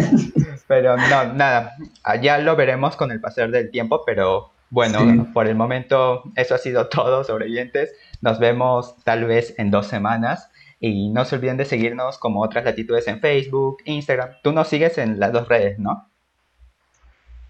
pero 0.68 0.96
no, 0.96 1.35
nada. 1.35 1.74
Ya 2.22 2.38
lo 2.38 2.55
veremos 2.55 2.94
con 2.94 3.11
el 3.11 3.20
pasar 3.20 3.50
del 3.50 3.70
tiempo, 3.70 4.03
pero 4.07 4.53
bueno, 4.70 5.26
por 5.33 5.48
el 5.48 5.57
momento 5.57 6.22
eso 6.37 6.55
ha 6.55 6.59
sido 6.59 6.87
todo, 6.87 7.24
sobrevivientes. 7.24 7.90
Nos 8.20 8.38
vemos 8.38 8.96
tal 9.04 9.24
vez 9.24 9.54
en 9.59 9.70
dos 9.70 9.87
semanas. 9.87 10.50
Y 10.78 11.11
no 11.11 11.24
se 11.26 11.37
olviden 11.37 11.59
de 11.59 11.66
seguirnos 11.66 12.18
como 12.18 12.42
otras 12.42 12.64
latitudes 12.64 13.06
en 13.06 13.20
Facebook, 13.20 13.78
Instagram. 13.85 14.30
Tú 14.42 14.52
nos 14.52 14.68
sigues 14.68 14.96
en 14.96 15.20
las 15.20 15.33
dos 15.33 15.46
redes, 15.46 15.78
¿no? 15.78 16.11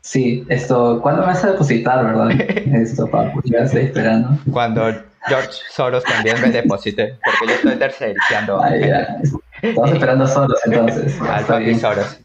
Sí, 0.01 0.45
esto, 0.49 1.01
¿cuándo 1.03 1.21
me 1.21 1.29
vas 1.29 1.45
a 1.45 1.53
depositar, 1.53 2.05
verdad? 2.05 2.31
esto, 2.75 3.07
papu, 3.07 3.41
ya 3.45 3.61
estoy 3.61 3.83
esperando. 3.83 4.31
Cuando 4.51 4.91
George 5.27 5.53
Soros 5.71 6.03
también 6.05 6.41
me 6.41 6.51
deposite, 6.51 7.19
porque 7.25 7.47
yo 7.47 7.55
estoy 7.55 7.77
tercerizando. 7.77 8.63
Ay, 8.63 8.89
ya. 8.89 9.19
Estamos 9.63 9.93
esperando 9.93 10.27
Soros 10.27 10.59
entonces. 10.65 11.21
Al 11.29 11.45
papi 11.45 11.75
Soros. 11.75 12.19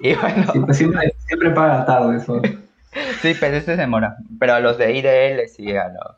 Y 0.00 0.14
bueno. 0.14 0.44
Pues 0.66 0.76
siempre, 0.76 1.14
siempre, 1.26 1.50
paga 1.50 1.86
tarde 1.86 2.16
eso. 2.16 2.42
sí, 3.22 3.34
pero 3.38 3.56
este 3.56 3.76
se 3.76 3.80
demora. 3.80 4.16
Pero 4.40 4.54
a 4.54 4.60
los 4.60 4.76
de 4.76 4.92
IDL 4.92 5.48
sí, 5.48 5.74
a 5.76 5.88
los, 5.88 6.16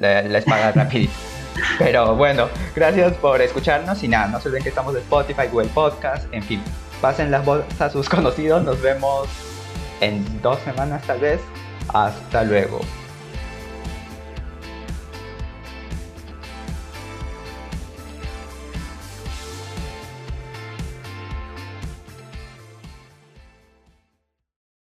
les 0.00 0.44
paga 0.44 0.72
rapidito. 0.72 1.12
Pero 1.78 2.16
bueno, 2.16 2.48
gracias 2.74 3.12
por 3.14 3.40
escucharnos 3.42 4.02
y 4.02 4.08
nada, 4.08 4.28
no 4.28 4.40
se 4.40 4.48
olviden 4.48 4.62
que 4.62 4.68
estamos 4.70 4.94
de 4.94 5.00
Spotify, 5.00 5.48
Google 5.50 5.68
Podcast, 5.68 6.26
en 6.32 6.42
fin, 6.42 6.62
pasen 7.00 7.30
las 7.30 7.44
voz 7.44 7.62
a 7.78 7.90
sus 7.90 8.08
conocidos, 8.08 8.64
nos 8.64 8.80
vemos 8.80 9.28
en 10.00 10.40
dos 10.42 10.58
semanas 10.60 11.02
tal 11.06 11.20
vez. 11.20 11.40
Hasta 11.92 12.44
luego. 12.44 12.80